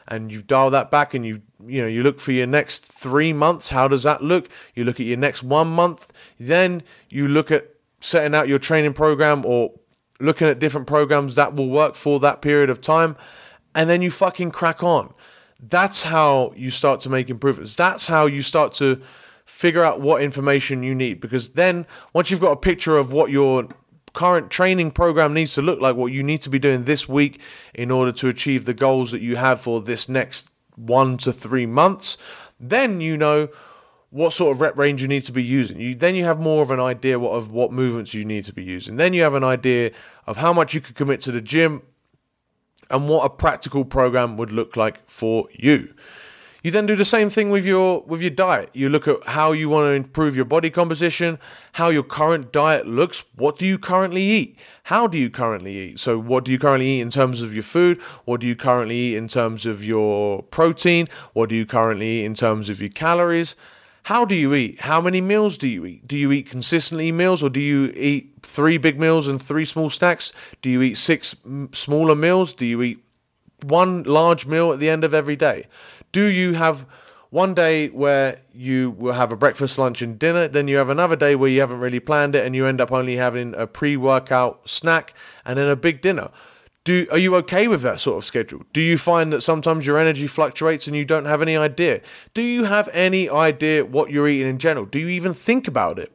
And 0.07 0.31
you 0.31 0.41
dial 0.41 0.69
that 0.69 0.89
back 0.89 1.13
and 1.13 1.25
you 1.25 1.41
you 1.65 1.81
know 1.81 1.87
you 1.87 2.03
look 2.03 2.19
for 2.19 2.31
your 2.31 2.47
next 2.47 2.85
three 2.85 3.33
months. 3.33 3.69
How 3.69 3.87
does 3.87 4.03
that 4.03 4.23
look? 4.23 4.47
You 4.73 4.85
look 4.85 4.99
at 4.99 5.05
your 5.05 5.17
next 5.17 5.43
one 5.43 5.67
month. 5.67 6.13
Then 6.39 6.83
you 7.09 7.27
look 7.27 7.51
at 7.51 7.67
setting 7.99 8.33
out 8.33 8.47
your 8.47 8.59
training 8.59 8.93
program 8.93 9.45
or 9.45 9.73
looking 10.19 10.47
at 10.47 10.59
different 10.59 10.87
programs 10.87 11.35
that 11.35 11.55
will 11.55 11.69
work 11.69 11.95
for 11.95 12.19
that 12.21 12.41
period 12.41 12.69
of 12.69 12.79
time, 12.79 13.17
and 13.75 13.89
then 13.89 14.01
you 14.01 14.09
fucking 14.09 14.51
crack 14.51 14.81
on. 14.83 15.13
That's 15.59 16.03
how 16.03 16.53
you 16.55 16.69
start 16.69 17.01
to 17.01 17.09
make 17.09 17.29
improvements. 17.29 17.75
That's 17.75 18.07
how 18.07 18.25
you 18.25 18.41
start 18.41 18.73
to 18.73 19.01
figure 19.45 19.83
out 19.83 20.01
what 20.01 20.21
information 20.21 20.83
you 20.83 20.93
need 20.93 21.21
because 21.21 21.51
then 21.51 21.87
once 22.11 22.29
you've 22.29 22.41
got 22.41 22.51
a 22.51 22.57
picture 22.57 22.97
of 22.97 23.13
what 23.13 23.31
your 23.31 23.67
current 24.13 24.51
training 24.51 24.91
program 24.91 25.33
needs 25.33 25.53
to 25.53 25.61
look 25.61 25.79
like, 25.79 25.95
what 25.95 26.11
you 26.11 26.21
need 26.21 26.41
to 26.41 26.49
be 26.49 26.59
doing 26.59 26.83
this 26.83 27.07
week 27.07 27.39
in 27.73 27.89
order 27.89 28.11
to 28.11 28.27
achieve 28.27 28.65
the 28.65 28.73
goals 28.73 29.11
that 29.11 29.21
you 29.21 29.37
have 29.37 29.61
for 29.61 29.79
this 29.79 30.09
next 30.09 30.51
one 30.75 31.17
to 31.17 31.31
three 31.31 31.65
months, 31.65 32.17
then 32.59 32.99
you 32.99 33.15
know 33.15 33.47
what 34.09 34.33
sort 34.33 34.55
of 34.55 34.61
rep 34.61 34.77
range 34.77 35.01
you 35.01 35.07
need 35.07 35.23
to 35.23 35.31
be 35.31 35.43
using. 35.43 35.79
You 35.79 35.95
then 35.95 36.15
you 36.15 36.25
have 36.25 36.39
more 36.39 36.61
of 36.61 36.71
an 36.71 36.79
idea 36.79 37.19
what, 37.19 37.31
of 37.31 37.51
what 37.51 37.71
movements 37.71 38.13
you 38.13 38.25
need 38.25 38.43
to 38.45 38.53
be 38.53 38.63
using. 38.63 38.95
Then 38.95 39.13
you 39.13 39.21
have 39.21 39.33
an 39.33 39.43
idea 39.43 39.91
of 40.25 40.37
how 40.37 40.51
much 40.51 40.73
you 40.73 40.81
could 40.81 40.95
commit 40.95 41.21
to 41.21 41.31
the 41.31 41.41
gym 41.41 41.81
and 42.89 43.07
what 43.07 43.25
a 43.25 43.29
practical 43.29 43.85
program 43.85 44.37
would 44.37 44.51
look 44.51 44.75
like 44.75 45.07
for 45.09 45.47
you. 45.51 45.93
You 46.63 46.71
then 46.71 46.85
do 46.85 46.95
the 46.95 47.05
same 47.05 47.29
thing 47.29 47.49
with 47.49 47.65
your 47.65 48.01
with 48.01 48.19
your 48.21 48.31
diet. 48.31 48.69
You 48.73 48.89
look 48.89 49.07
at 49.07 49.23
how 49.25 49.51
you 49.51 49.69
want 49.69 49.85
to 49.85 49.91
improve 49.91 50.35
your 50.35 50.43
body 50.43 50.69
composition, 50.69 51.39
how 51.73 51.89
your 51.89 52.03
current 52.03 52.51
diet 52.51 52.87
looks, 52.87 53.23
what 53.35 53.57
do 53.57 53.65
you 53.65 53.77
currently 53.77 54.23
eat? 54.23 54.59
How 54.83 55.07
do 55.07 55.17
you 55.17 55.29
currently 55.29 55.77
eat? 55.77 55.99
So 55.99 56.19
what 56.19 56.43
do 56.43 56.51
you 56.51 56.59
currently 56.59 56.87
eat 56.87 57.01
in 57.01 57.09
terms 57.09 57.41
of 57.41 57.53
your 57.53 57.63
food? 57.63 58.01
What 58.25 58.41
do 58.41 58.47
you 58.47 58.55
currently 58.55 58.97
eat 58.97 59.15
in 59.15 59.27
terms 59.27 59.65
of 59.65 59.85
your 59.85 60.43
protein? 60.43 61.07
What 61.33 61.49
do 61.49 61.55
you 61.55 61.65
currently 61.65 62.19
eat 62.19 62.25
in 62.25 62.33
terms 62.33 62.69
of 62.69 62.81
your 62.81 62.89
calories? 62.89 63.55
How 64.07 64.23
do 64.23 64.35
you 64.35 64.53
eat? 64.53 64.79
How 64.79 65.01
many 65.01 65.19
meals 65.19 65.57
do 65.57 65.67
you 65.67 65.85
eat? 65.85 66.07
Do 66.07 66.15
you 66.15 66.31
eat 66.31 66.49
consistently 66.49 67.11
meals 67.11 67.43
or 67.43 67.49
do 67.49 67.59
you 67.59 67.91
eat 67.93 68.35
three 68.41 68.77
big 68.77 68.97
meals 68.97 69.27
and 69.27 69.41
three 69.41 69.65
small 69.65 69.89
snacks? 69.89 70.31
Do 70.61 70.69
you 70.69 70.81
eat 70.81 70.97
six 70.97 71.35
smaller 71.73 72.15
meals? 72.15 72.53
Do 72.53 72.65
you 72.65 72.81
eat 72.83 73.03
one 73.63 74.03
large 74.03 74.45
meal 74.45 74.71
at 74.71 74.79
the 74.79 74.89
end 74.89 75.03
of 75.03 75.13
every 75.13 75.35
day? 75.35 75.65
Do 76.13 76.23
you 76.23 76.53
have 76.53 76.85
one 77.31 77.53
day 77.53 77.89
where 77.89 78.39
you 78.53 78.91
will 78.91 79.11
have 79.11 79.33
a 79.33 79.35
breakfast, 79.35 79.77
lunch, 79.77 80.01
and 80.01 80.17
dinner, 80.17 80.47
then 80.47 80.69
you 80.69 80.77
have 80.77 80.89
another 80.89 81.17
day 81.17 81.35
where 81.35 81.49
you 81.49 81.59
haven't 81.59 81.81
really 81.81 81.99
planned 81.99 82.33
it 82.33 82.45
and 82.45 82.55
you 82.55 82.65
end 82.65 82.79
up 82.79 82.93
only 82.93 83.17
having 83.17 83.53
a 83.55 83.67
pre 83.67 83.97
workout 83.97 84.69
snack 84.69 85.13
and 85.43 85.59
then 85.59 85.67
a 85.67 85.75
big 85.75 85.99
dinner? 85.99 86.29
Do, 86.87 87.05
are 87.11 87.17
you 87.17 87.35
okay 87.35 87.67
with 87.67 87.81
that 87.81 87.99
sort 87.99 88.15
of 88.15 88.23
schedule? 88.23 88.63
Do 88.71 88.79
you 88.79 88.97
find 88.97 89.33
that 89.33 89.41
sometimes 89.41 89.85
your 89.85 89.97
energy 89.97 90.25
fluctuates 90.25 90.87
and 90.87 90.95
you 90.95 91.03
don't 91.03 91.25
have 91.25 91.41
any 91.41 91.57
idea? 91.57 91.99
Do 92.33 92.41
you 92.41 92.63
have 92.63 92.87
any 92.93 93.29
idea 93.29 93.83
what 93.83 94.09
you're 94.09 94.29
eating 94.29 94.47
in 94.47 94.57
general? 94.57 94.85
Do 94.85 94.97
you 94.97 95.09
even 95.09 95.33
think 95.33 95.67
about 95.67 95.99
it? 95.99 96.13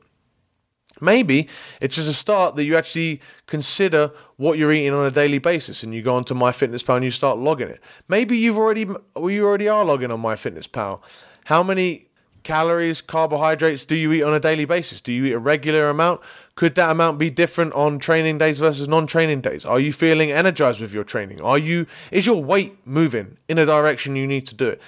Maybe 0.99 1.47
it's 1.83 1.97
just 1.97 2.09
a 2.09 2.15
start 2.15 2.57
that 2.57 2.65
you 2.65 2.75
actually 2.75 3.21
consider 3.45 4.13
what 4.37 4.57
you're 4.57 4.73
eating 4.73 4.95
on 4.95 5.05
a 5.05 5.11
daily 5.11 5.37
basis 5.37 5.83
and 5.83 5.93
you 5.93 6.01
go 6.01 6.15
onto 6.15 6.33
MyFitnessPal 6.33 6.97
and 6.97 7.05
you 7.05 7.11
start 7.11 7.37
logging 7.37 7.69
it. 7.69 7.83
Maybe 8.09 8.39
you've 8.39 8.57
already 8.57 8.87
well, 8.87 9.29
you 9.29 9.45
already 9.45 9.69
are 9.69 9.85
logging 9.85 10.11
on 10.11 10.23
MyFitnessPal. 10.23 11.03
How 11.45 11.63
many 11.63 12.09
calories, 12.43 13.01
carbohydrates 13.01 13.85
do 13.85 13.95
you 13.95 14.13
eat 14.13 14.23
on 14.23 14.35
a 14.35 14.41
daily 14.41 14.65
basis? 14.65 15.01
Do 15.01 15.13
you 15.13 15.25
eat 15.27 15.33
a 15.33 15.39
regular 15.39 15.89
amount? 15.89 16.21
Could 16.55 16.75
that 16.75 16.91
amount 16.91 17.19
be 17.19 17.31
different 17.31 17.73
on 17.75 17.99
training 17.99 18.39
days 18.39 18.59
versus 18.59 18.89
non-training 18.89 19.41
days? 19.41 19.65
Are 19.65 19.81
you 19.81 19.93
feeling 19.93 20.31
energized 20.31 20.81
with 20.81 20.93
your 20.93 21.05
training? 21.05 21.41
Are 21.41 21.59
you 21.59 21.87
is 22.11 22.27
your 22.27 22.43
weight 22.43 22.77
moving 22.87 23.39
in 23.49 23.59
a 23.59 23.67
direction 23.67 24.17
you 24.17 24.27
need 24.27 24.47
to 24.47 24.55
do 24.55 24.69
it? 24.69 24.83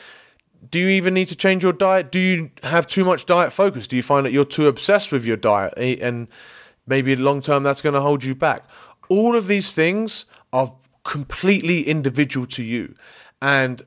Do 0.70 0.78
you 0.78 0.88
even 0.88 1.14
need 1.14 1.28
to 1.28 1.36
change 1.36 1.62
your 1.62 1.72
diet? 1.72 2.10
Do 2.10 2.18
you 2.18 2.50
have 2.62 2.86
too 2.86 3.04
much 3.04 3.26
diet 3.26 3.52
focus? 3.52 3.86
Do 3.86 3.96
you 3.96 4.02
find 4.02 4.24
that 4.26 4.32
you're 4.32 4.44
too 4.44 4.66
obsessed 4.66 5.12
with 5.12 5.24
your 5.24 5.36
diet 5.36 5.74
eh, 5.76 5.96
and 6.00 6.28
maybe 6.86 7.14
long 7.16 7.40
term 7.42 7.62
that's 7.62 7.82
going 7.82 7.94
to 7.94 8.00
hold 8.00 8.24
you 8.24 8.34
back? 8.34 8.64
All 9.08 9.36
of 9.36 9.46
these 9.46 9.74
things 9.74 10.24
are 10.52 10.74
completely 11.04 11.82
individual 11.82 12.46
to 12.46 12.62
you. 12.62 12.94
And 13.42 13.82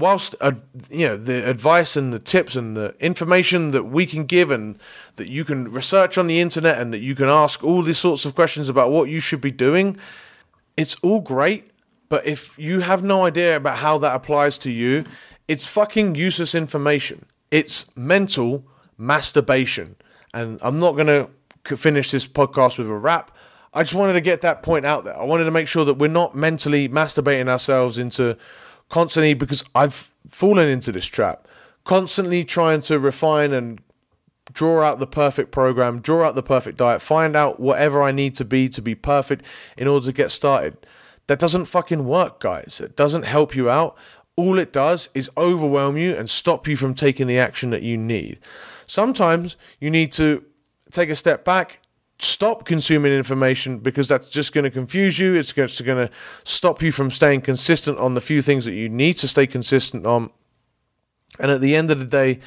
whilst 0.00 0.34
uh, 0.40 0.52
you 0.90 1.06
know 1.06 1.16
the 1.16 1.48
advice 1.48 1.96
and 1.96 2.12
the 2.12 2.18
tips 2.18 2.56
and 2.56 2.76
the 2.76 2.94
information 2.98 3.70
that 3.70 3.84
we 3.84 4.06
can 4.06 4.24
give 4.24 4.50
and 4.50 4.78
that 5.16 5.28
you 5.28 5.44
can 5.44 5.70
research 5.70 6.18
on 6.18 6.26
the 6.26 6.40
internet 6.40 6.80
and 6.80 6.92
that 6.92 6.98
you 6.98 7.14
can 7.14 7.28
ask 7.28 7.62
all 7.62 7.82
these 7.82 7.98
sorts 7.98 8.24
of 8.24 8.34
questions 8.34 8.68
about 8.68 8.90
what 8.90 9.08
you 9.08 9.20
should 9.20 9.40
be 9.40 9.50
doing 9.50 9.96
it's 10.76 10.96
all 11.02 11.20
great. 11.20 11.70
But 12.08 12.26
if 12.26 12.58
you 12.58 12.80
have 12.80 13.02
no 13.02 13.26
idea 13.26 13.56
about 13.56 13.78
how 13.78 13.98
that 13.98 14.14
applies 14.14 14.58
to 14.58 14.70
you 14.70 15.04
it's 15.46 15.66
fucking 15.66 16.14
useless 16.14 16.54
information. 16.54 17.26
It's 17.50 17.94
mental 17.96 18.64
masturbation. 18.96 19.96
And 20.32 20.60
i'm 20.62 20.78
not 20.78 20.92
going 20.92 21.08
to 21.08 21.76
finish 21.76 22.10
this 22.10 22.26
podcast 22.26 22.78
with 22.78 22.88
a 22.88 22.94
rap. 22.94 23.36
I 23.74 23.82
just 23.82 23.94
wanted 23.94 24.14
to 24.14 24.20
get 24.20 24.40
that 24.40 24.62
point 24.62 24.86
out 24.86 25.04
there. 25.04 25.16
I 25.16 25.24
wanted 25.24 25.44
to 25.44 25.50
make 25.50 25.68
sure 25.68 25.84
that 25.84 25.94
we're 25.94 26.08
not 26.08 26.34
mentally 26.34 26.88
masturbating 26.88 27.48
ourselves 27.48 27.98
into 27.98 28.36
constantly 28.90 29.32
because 29.32 29.64
I've 29.74 30.10
fallen 30.28 30.68
into 30.68 30.92
this 30.92 31.06
trap, 31.06 31.48
constantly 31.84 32.44
trying 32.44 32.80
to 32.82 32.98
refine 32.98 33.54
and 33.54 33.80
draw 34.52 34.82
out 34.82 34.98
the 34.98 35.06
perfect 35.06 35.52
program, 35.52 36.00
draw 36.00 36.26
out 36.26 36.34
the 36.34 36.42
perfect 36.42 36.76
diet, 36.76 37.00
find 37.00 37.34
out 37.34 37.58
whatever 37.58 38.02
I 38.02 38.12
need 38.12 38.34
to 38.34 38.44
be 38.44 38.68
to 38.68 38.82
be 38.82 38.94
perfect 38.94 39.44
in 39.76 39.88
order 39.88 40.06
to 40.06 40.12
get 40.12 40.30
started. 40.30 40.76
That 41.28 41.38
doesn't 41.38 41.66
fucking 41.66 42.04
work, 42.04 42.40
guys. 42.40 42.80
It 42.84 42.96
doesn't 42.96 43.22
help 43.22 43.54
you 43.54 43.70
out. 43.70 43.96
All 44.36 44.58
it 44.58 44.72
does 44.72 45.08
is 45.14 45.30
overwhelm 45.36 45.96
you 45.96 46.16
and 46.16 46.28
stop 46.28 46.66
you 46.66 46.76
from 46.76 46.94
taking 46.94 47.26
the 47.26 47.38
action 47.38 47.70
that 47.70 47.82
you 47.82 47.96
need. 47.96 48.38
Sometimes 48.86 49.56
you 49.78 49.90
need 49.90 50.10
to 50.12 50.44
take 50.90 51.10
a 51.10 51.16
step 51.16 51.44
back 51.44 51.80
stop 52.20 52.66
consuming 52.66 53.12
information 53.12 53.78
because 53.78 54.08
that's 54.08 54.28
just 54.28 54.52
going 54.52 54.64
to 54.64 54.70
confuse 54.70 55.18
you. 55.18 55.34
It's 55.34 55.52
going 55.52 55.68
to 55.68 56.10
stop 56.44 56.82
you 56.82 56.92
from 56.92 57.10
staying 57.10 57.40
consistent 57.40 57.98
on 57.98 58.14
the 58.14 58.20
few 58.20 58.42
things 58.42 58.64
that 58.66 58.74
you 58.74 58.88
need 58.88 59.14
to 59.18 59.28
stay 59.28 59.46
consistent 59.46 60.06
on. 60.06 60.30
And 61.38 61.50
at 61.50 61.60
the 61.60 61.74
end 61.74 61.90
of 61.90 61.98
the 61.98 62.04
day, 62.04 62.40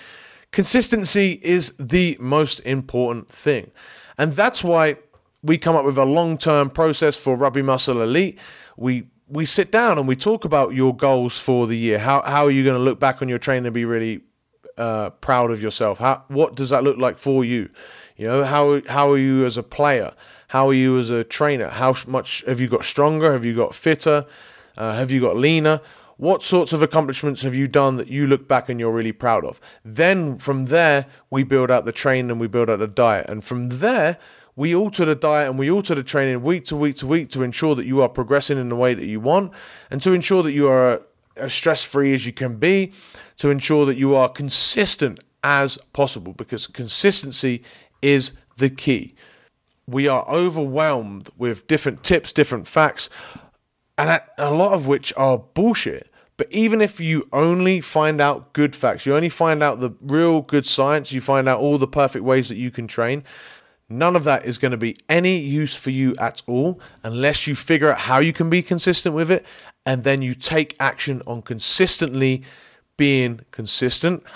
consistency 0.52 1.40
is 1.42 1.74
the 1.80 2.18
most 2.20 2.60
important 2.60 3.30
thing. 3.30 3.72
And 4.18 4.34
that's 4.34 4.64
why 4.64 4.98
we 5.42 5.58
come 5.58 5.76
up 5.76 5.86
with 5.86 5.98
a 5.98 6.06
long 6.06 6.38
term 6.38 6.70
process 6.70 7.18
for 7.18 7.36
Rugby 7.36 7.64
Muscle 7.64 8.02
Elite. 8.02 8.40
We 8.78 9.10
we 9.28 9.46
sit 9.48 9.72
down 9.72 9.98
and 9.98 10.08
we 10.08 10.16
talk 10.16 10.46
about 10.46 10.74
your 10.74 10.96
goals 10.96 11.40
for 11.40 11.66
the 11.66 11.78
year. 11.78 11.98
How 11.98 12.22
how 12.22 12.46
are 12.46 12.52
you 12.52 12.64
going 12.64 12.78
to 12.78 12.84
look 12.84 13.00
back 13.00 13.22
on 13.22 13.30
your 13.30 13.40
training 13.40 13.66
and 13.66 13.74
be 13.74 13.86
really 13.86 14.22
uh, 14.78 15.12
proud 15.12 15.52
of 15.52 15.62
yourself? 15.62 16.00
How 16.00 16.24
what 16.28 16.56
does 16.56 16.70
that 16.70 16.84
look 16.84 16.98
like 16.98 17.18
for 17.18 17.46
you? 17.46 17.70
You 18.18 18.28
know 18.28 18.44
how 18.44 18.82
how 18.88 19.12
are 19.12 19.18
you 19.18 19.46
as 19.46 19.58
a 19.58 19.64
player? 19.64 20.14
How 20.50 20.68
are 20.70 20.74
you 20.74 21.00
as 21.00 21.10
a 21.10 21.24
trainer? 21.24 21.70
How 21.70 21.96
much 22.08 22.44
have 22.46 22.62
you 22.62 22.68
got 22.68 22.86
stronger? 22.86 23.34
Have 23.34 23.46
you 23.46 23.56
got 23.56 23.74
fitter? 23.74 24.26
Uh, 24.78 24.96
have 24.96 25.12
you 25.12 25.20
got 25.22 25.36
leaner? 25.36 25.82
What 26.18 26.44
sorts 26.44 26.74
of 26.74 26.84
accomplishments 26.84 27.42
have 27.42 27.56
you 27.56 27.68
done 27.68 27.98
that 27.98 28.08
you 28.08 28.28
look 28.28 28.48
back 28.48 28.70
and 28.70 28.80
you're 28.80 28.92
really 28.92 29.12
proud 29.12 29.44
of? 29.46 29.60
Then 29.84 30.38
from 30.38 30.66
there 30.66 31.08
we 31.30 31.44
build 31.44 31.72
out 31.72 31.86
the 31.86 31.92
training 31.92 32.30
and 32.30 32.40
we 32.40 32.48
build 32.48 32.70
out 32.70 32.80
the 32.80 32.88
diet, 32.88 33.30
and 33.30 33.44
from 33.44 33.70
there 33.70 34.18
we 34.56 34.76
alter 34.76 35.06
the 35.06 35.16
diet 35.16 35.50
and 35.50 35.58
we 35.58 35.72
alter 35.72 35.96
the 35.96 36.04
training 36.04 36.44
week 36.44 36.66
to 36.66 36.76
week 36.76 36.98
to 36.98 37.08
week 37.08 37.30
to 37.32 37.42
ensure 37.42 37.76
that 37.76 37.86
you 37.86 38.02
are 38.02 38.10
progressing 38.10 38.58
in 38.58 38.68
the 38.68 38.76
way 38.76 38.94
that 38.94 39.06
you 39.06 39.20
want 39.20 39.52
and 39.90 40.02
to 40.02 40.14
ensure 40.14 40.44
that 40.44 40.52
you 40.52 40.68
are 40.70 41.02
as 41.36 41.54
stress 41.54 41.84
free 41.84 42.13
as 42.13 42.26
you 42.26 42.34
can 42.34 42.58
be, 42.58 42.91
to 43.38 43.50
ensure 43.50 43.86
that 43.86 43.98
you 43.98 44.15
are 44.15 44.30
consistent 44.30 45.19
as 45.43 45.78
possible 45.93 46.34
because 46.34 46.67
consistency 46.67 47.63
is 48.02 48.34
the 48.58 48.69
key. 48.69 49.15
We 49.88 50.08
are 50.08 50.28
overwhelmed 50.30 51.30
with 51.38 51.67
different 51.67 52.04
tips, 52.04 52.32
different 52.32 52.67
facts, 52.67 53.10
and 53.98 54.22
a 54.38 54.52
lot 54.52 54.74
of 54.74 54.88
which 54.88 55.13
are 55.17 55.38
bullshit. 55.38 56.10
But 56.38 56.52
even 56.52 56.82
if 56.82 57.00
you 57.00 57.28
only 57.32 57.80
find 57.82 58.19
out 58.19 58.54
good 58.54 58.76
facts, 58.76 59.06
you 59.06 59.15
only 59.15 59.30
find 59.30 59.62
out 59.62 59.82
the 59.82 59.91
real 60.02 60.41
good 60.41 60.65
science, 60.65 61.12
you 61.12 61.22
find 61.22 61.48
out 61.48 61.60
all 61.60 61.78
the 61.78 61.88
perfect 61.88 62.24
ways 62.24 62.50
that 62.50 62.58
you 62.58 62.72
can 62.72 62.88
train, 62.88 63.24
None 63.89 64.15
of 64.15 64.24
that 64.24 64.46
is 64.46 64.58
going 64.58 64.72
to 64.72 64.78
be 64.78 64.98
any 65.08 65.38
use 65.38 65.76
for 65.76 65.91
you 65.91 66.15
at 66.19 66.41
all 66.48 66.80
unless 67.04 67.48
you 67.48 67.54
figure 67.54 67.91
out 67.91 68.00
how 68.00 68.19
you 68.19 68.34
can 68.34 68.50
be 68.50 68.62
consistent 68.62 69.13
with 69.13 69.30
it 69.30 69.46
and 69.86 70.04
then 70.04 70.22
you 70.22 70.34
take 70.34 70.76
action 70.80 71.22
on 71.28 71.41
consistently 71.41 72.43
being 72.98 73.41
consistent. 73.52 74.24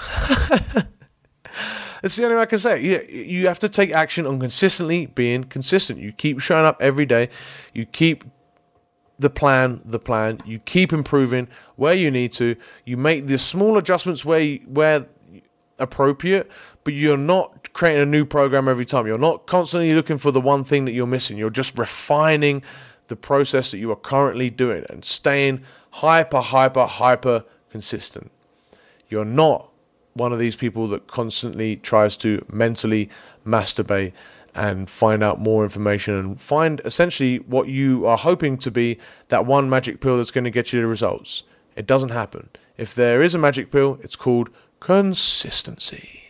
That's 2.01 2.15
the 2.15 2.25
only 2.25 2.35
way 2.35 2.43
I 2.43 2.45
can 2.45 2.59
say. 2.59 2.81
You, 2.81 3.05
you 3.09 3.47
have 3.47 3.59
to 3.59 3.69
take 3.69 3.91
action 3.91 4.27
on 4.27 4.39
consistently 4.39 5.07
being 5.07 5.43
consistent. 5.45 5.99
You 5.99 6.11
keep 6.11 6.39
showing 6.39 6.65
up 6.65 6.77
every 6.81 7.05
day. 7.05 7.29
You 7.73 7.85
keep 7.85 8.23
the 9.19 9.29
plan, 9.29 9.81
the 9.83 9.99
plan. 9.99 10.39
You 10.45 10.59
keep 10.59 10.93
improving 10.93 11.47
where 11.75 11.95
you 11.95 12.11
need 12.11 12.31
to. 12.33 12.55
You 12.85 12.97
make 12.97 13.27
the 13.27 13.37
small 13.37 13.77
adjustments 13.77 14.23
where 14.23 14.57
where 14.67 15.07
appropriate, 15.79 16.49
but 16.83 16.93
you're 16.93 17.17
not 17.17 17.73
creating 17.73 18.01
a 18.01 18.05
new 18.05 18.25
program 18.25 18.67
every 18.67 18.85
time. 18.85 19.07
You're 19.07 19.17
not 19.17 19.45
constantly 19.47 19.93
looking 19.93 20.17
for 20.17 20.31
the 20.31 20.41
one 20.41 20.63
thing 20.63 20.85
that 20.85 20.91
you're 20.91 21.07
missing. 21.07 21.37
You're 21.37 21.49
just 21.49 21.77
refining 21.77 22.63
the 23.07 23.15
process 23.15 23.71
that 23.71 23.77
you 23.77 23.91
are 23.91 23.95
currently 23.95 24.49
doing 24.49 24.85
and 24.89 25.03
staying 25.03 25.63
hyper, 25.91 26.41
hyper, 26.41 26.85
hyper 26.85 27.43
consistent. 27.69 28.31
You're 29.09 29.25
not 29.25 29.69
one 30.13 30.33
of 30.33 30.39
these 30.39 30.55
people 30.55 30.87
that 30.89 31.07
constantly 31.07 31.75
tries 31.75 32.17
to 32.17 32.43
mentally 32.51 33.09
masturbate 33.45 34.13
and 34.55 34.89
find 34.89 35.23
out 35.23 35.39
more 35.39 35.63
information 35.63 36.15
and 36.15 36.41
find 36.41 36.81
essentially 36.83 37.37
what 37.37 37.67
you 37.67 38.05
are 38.07 38.17
hoping 38.17 38.57
to 38.57 38.71
be 38.71 38.97
that 39.27 39.45
one 39.45 39.69
magic 39.69 40.01
pill 40.01 40.17
that's 40.17 40.31
going 40.31 40.43
to 40.43 40.49
get 40.49 40.73
you 40.73 40.81
the 40.81 40.87
results. 40.87 41.43
It 41.75 41.85
doesn't 41.85 42.09
happen. 42.09 42.49
If 42.75 42.95
there 42.95 43.21
is 43.21 43.35
a 43.35 43.39
magic 43.39 43.71
pill, 43.71 43.99
it's 44.01 44.15
called 44.15 44.49
consistency. 44.79 46.23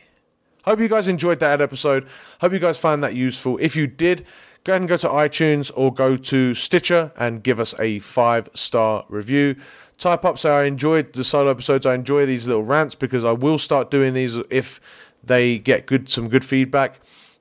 Hope 0.66 0.82
you 0.82 0.90
guys 0.90 1.08
enjoyed 1.08 1.40
that 1.40 1.62
episode. 1.62 2.06
Hope 2.42 2.52
you 2.52 2.60
guys 2.60 2.78
found 2.78 3.02
that 3.02 3.16
useful. 3.16 3.58
If 3.62 3.78
you 3.78 3.88
did, 3.88 4.26
go 4.68 4.74
ahead 4.74 4.82
and 4.82 4.90
go 4.90 4.98
to 4.98 5.08
iTunes 5.08 5.72
or 5.76 5.94
go 5.94 6.18
to 6.18 6.54
Stitcher 6.54 7.14
and 7.16 7.42
give 7.42 7.58
us 7.58 7.74
a 7.80 8.00
five 8.00 8.50
star 8.54 9.06
review. 9.08 9.56
Type 9.98 10.26
up 10.26 10.38
say 10.38 10.50
I 10.50 10.66
enjoyed 10.66 11.14
the 11.14 11.24
solo 11.24 11.50
episodes. 11.50 11.86
I 11.86 11.96
enjoy 11.96 12.26
these 12.26 12.46
little 12.48 12.66
rants 12.66 12.94
because 12.94 13.24
I 13.24 13.32
will 13.32 13.60
start 13.60 13.90
doing 13.90 14.14
these 14.14 14.36
if 14.50 14.82
they 15.24 15.58
get 15.58 15.86
good 15.86 16.10
some 16.10 16.28
good 16.28 16.44
feedback. 16.44 17.00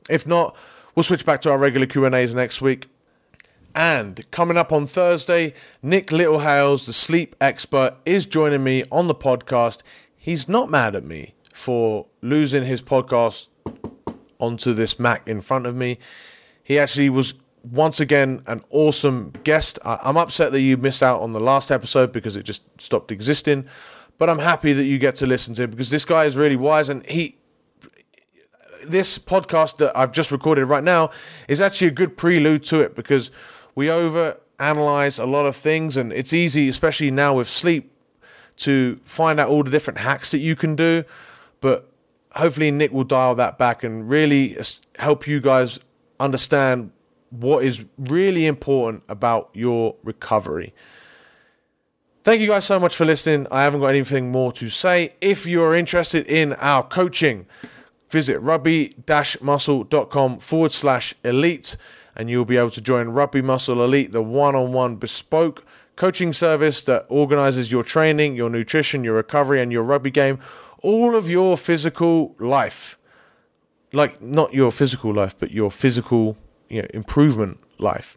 If 0.09 0.25
not, 0.25 0.55
we'll 0.95 1.03
switch 1.03 1.27
back 1.27 1.41
to 1.41 1.51
our 1.51 1.59
regular 1.59 1.87
Q 1.87 2.05
and 2.05 2.15
A's 2.15 2.33
next 2.33 2.61
week. 2.61 2.87
And 3.75 4.25
coming 4.31 4.57
up 4.57 4.71
on 4.71 4.87
Thursday, 4.87 5.53
Nick 5.83 6.07
Littlehales, 6.09 6.87
the 6.87 6.93
sleep 6.93 7.35
expert, 7.41 7.97
is 8.05 8.25
joining 8.25 8.63
me 8.63 8.85
on 8.93 9.09
the 9.09 9.17
podcast. 9.17 9.83
He's 10.17 10.49
not 10.49 10.71
mad 10.71 10.95
at 10.95 11.05
me 11.05 11.35
for 11.53 12.07
losing 12.23 12.65
his 12.65 12.83
podcast 12.83 13.49
onto 14.39 14.73
this 14.73 15.01
Mac 15.01 15.27
in 15.27 15.41
front 15.41 15.67
of 15.67 15.75
me. 15.75 15.99
He 16.67 16.81
actually 16.81 17.11
was 17.11 17.33
once 17.63 18.01
again 18.01 18.43
an 18.49 18.61
awesome 18.71 19.33
guest. 19.45 19.79
I'm 19.85 20.17
upset 20.17 20.51
that 20.51 20.63
you 20.63 20.77
missed 20.77 21.01
out 21.01 21.21
on 21.21 21.33
the 21.33 21.39
last 21.39 21.71
episode 21.71 22.11
because 22.11 22.37
it 22.37 22.43
just 22.43 22.65
stopped 22.81 23.13
existing, 23.13 23.67
but 24.19 24.29
I'm 24.29 24.41
happy 24.41 24.73
that 24.73 24.83
you 24.83 24.99
get 24.99 25.15
to 25.17 25.27
listen 25.27 25.55
to 25.55 25.63
it 25.63 25.71
because 25.71 25.91
this 25.91 26.05
guy 26.05 26.25
is 26.25 26.37
really 26.37 26.57
wise 26.57 26.89
and 26.89 27.07
he 27.07 27.37
this 28.89 29.17
podcast 29.17 29.77
that 29.77 29.97
I've 29.97 30.11
just 30.11 30.33
recorded 30.33 30.65
right 30.65 30.83
now 30.83 31.13
is 31.47 31.61
actually 31.61 31.87
a 31.87 31.93
good 31.93 32.17
prelude 32.17 32.65
to 32.65 32.81
it 32.81 32.97
because 32.97 33.31
we 33.77 33.89
over 33.89 34.41
analyze 34.59 35.21
a 35.21 35.27
lot 35.27 35.47
of 35.47 35.55
things 35.55 35.97
and 35.97 36.13
it's 36.13 36.33
easy 36.33 36.69
especially 36.69 37.13
now 37.13 37.35
with 37.35 37.47
sleep 37.47 37.93
to 38.57 38.97
find 39.05 39.39
out 39.39 39.49
all 39.49 39.63
the 39.63 39.71
different 39.71 40.01
hacks 40.01 40.33
that 40.33 40.39
you 40.39 40.57
can 40.57 40.75
do 40.75 41.05
but 41.61 41.93
hopefully, 42.37 42.71
Nick 42.71 42.93
will 42.93 43.05
dial 43.05 43.35
that 43.37 43.59
back 43.59 43.83
and 43.83 44.09
really 44.09 44.57
help 44.99 45.27
you 45.27 45.41
guys 45.41 45.81
understand 46.19 46.93
what 47.31 47.65
is 47.65 47.85
really 47.99 48.47
important 48.47 49.03
about 49.09 49.51
your 49.53 49.97
recovery. 50.05 50.75
Thank 52.25 52.41
you 52.41 52.49
guys 52.49 52.65
so 52.65 52.81
much 52.81 52.97
for 52.97 53.05
listening. 53.05 53.47
I 53.51 53.63
haven't 53.65 53.81
got 53.81 53.89
anything 53.89 54.33
more 54.33 54.53
to 54.53 54.69
say. 54.69 55.15
If 55.21 55.47
you're 55.47 55.75
interested 55.75 56.27
in 56.27 56.55
our 56.55 56.83
coaching, 56.83 57.47
visit 58.11 58.39
rugby-muscle.com 58.41 60.39
forward 60.39 60.73
slash 60.73 61.15
elite 61.25 61.77
and 62.17 62.31
you'll 62.31 62.47
be 62.47 62.57
able 62.57 62.71
to 62.71 62.81
join 62.81 63.09
Rugby 63.11 63.43
Muscle 63.43 63.85
Elite, 63.85 64.13
the 64.13 64.23
one 64.23 64.57
on 64.57 64.73
one 64.73 64.97
bespoke 64.97 65.65
coaching 65.97 66.33
service 66.33 66.81
that 66.83 67.05
organizes 67.09 67.71
your 67.71 67.83
training, 67.83 68.35
your 68.35 68.49
nutrition, 68.49 69.05
your 69.05 69.15
recovery, 69.15 69.61
and 69.61 69.71
your 69.71 69.83
rugby 69.83 70.11
game 70.11 70.39
all 70.83 71.17
of 71.17 71.29
your 71.29 71.57
physical 71.57 72.35
life, 72.39 72.96
like 73.97 74.21
not 74.21 74.53
your 74.53 74.71
physical 74.71 75.13
life, 75.13 75.37
but 75.39 75.51
your 75.51 75.71
physical 75.71 76.37
you 76.69 76.83
know, 76.83 76.89
improvement 76.95 77.59
life, 77.79 78.17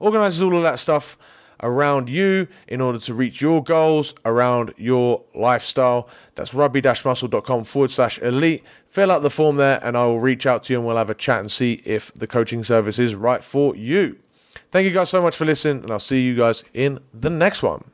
organizes 0.00 0.42
all 0.42 0.56
of 0.56 0.62
that 0.62 0.78
stuff 0.78 1.16
around 1.62 2.10
you 2.10 2.46
in 2.68 2.80
order 2.80 2.98
to 2.98 3.14
reach 3.14 3.40
your 3.40 3.62
goals 3.62 4.14
around 4.24 4.74
your 4.76 5.22
lifestyle. 5.34 6.08
That's 6.34 6.52
rugby-muscle.com 6.52 7.64
forward 7.64 7.90
slash 7.90 8.18
elite. 8.18 8.62
Fill 8.86 9.10
out 9.10 9.22
the 9.22 9.30
form 9.30 9.56
there 9.56 9.80
and 9.82 9.96
I 9.96 10.04
will 10.04 10.20
reach 10.20 10.46
out 10.46 10.64
to 10.64 10.72
you 10.72 10.78
and 10.78 10.86
we'll 10.86 10.96
have 10.96 11.10
a 11.10 11.14
chat 11.14 11.40
and 11.40 11.50
see 11.50 11.80
if 11.84 12.12
the 12.12 12.26
coaching 12.26 12.62
service 12.62 12.98
is 12.98 13.14
right 13.14 13.42
for 13.42 13.74
you. 13.76 14.18
Thank 14.70 14.84
you 14.86 14.92
guys 14.92 15.08
so 15.08 15.22
much 15.22 15.36
for 15.36 15.44
listening 15.44 15.82
and 15.84 15.90
I'll 15.90 16.00
see 16.00 16.22
you 16.22 16.36
guys 16.36 16.64
in 16.74 17.00
the 17.12 17.30
next 17.30 17.62
one. 17.62 17.84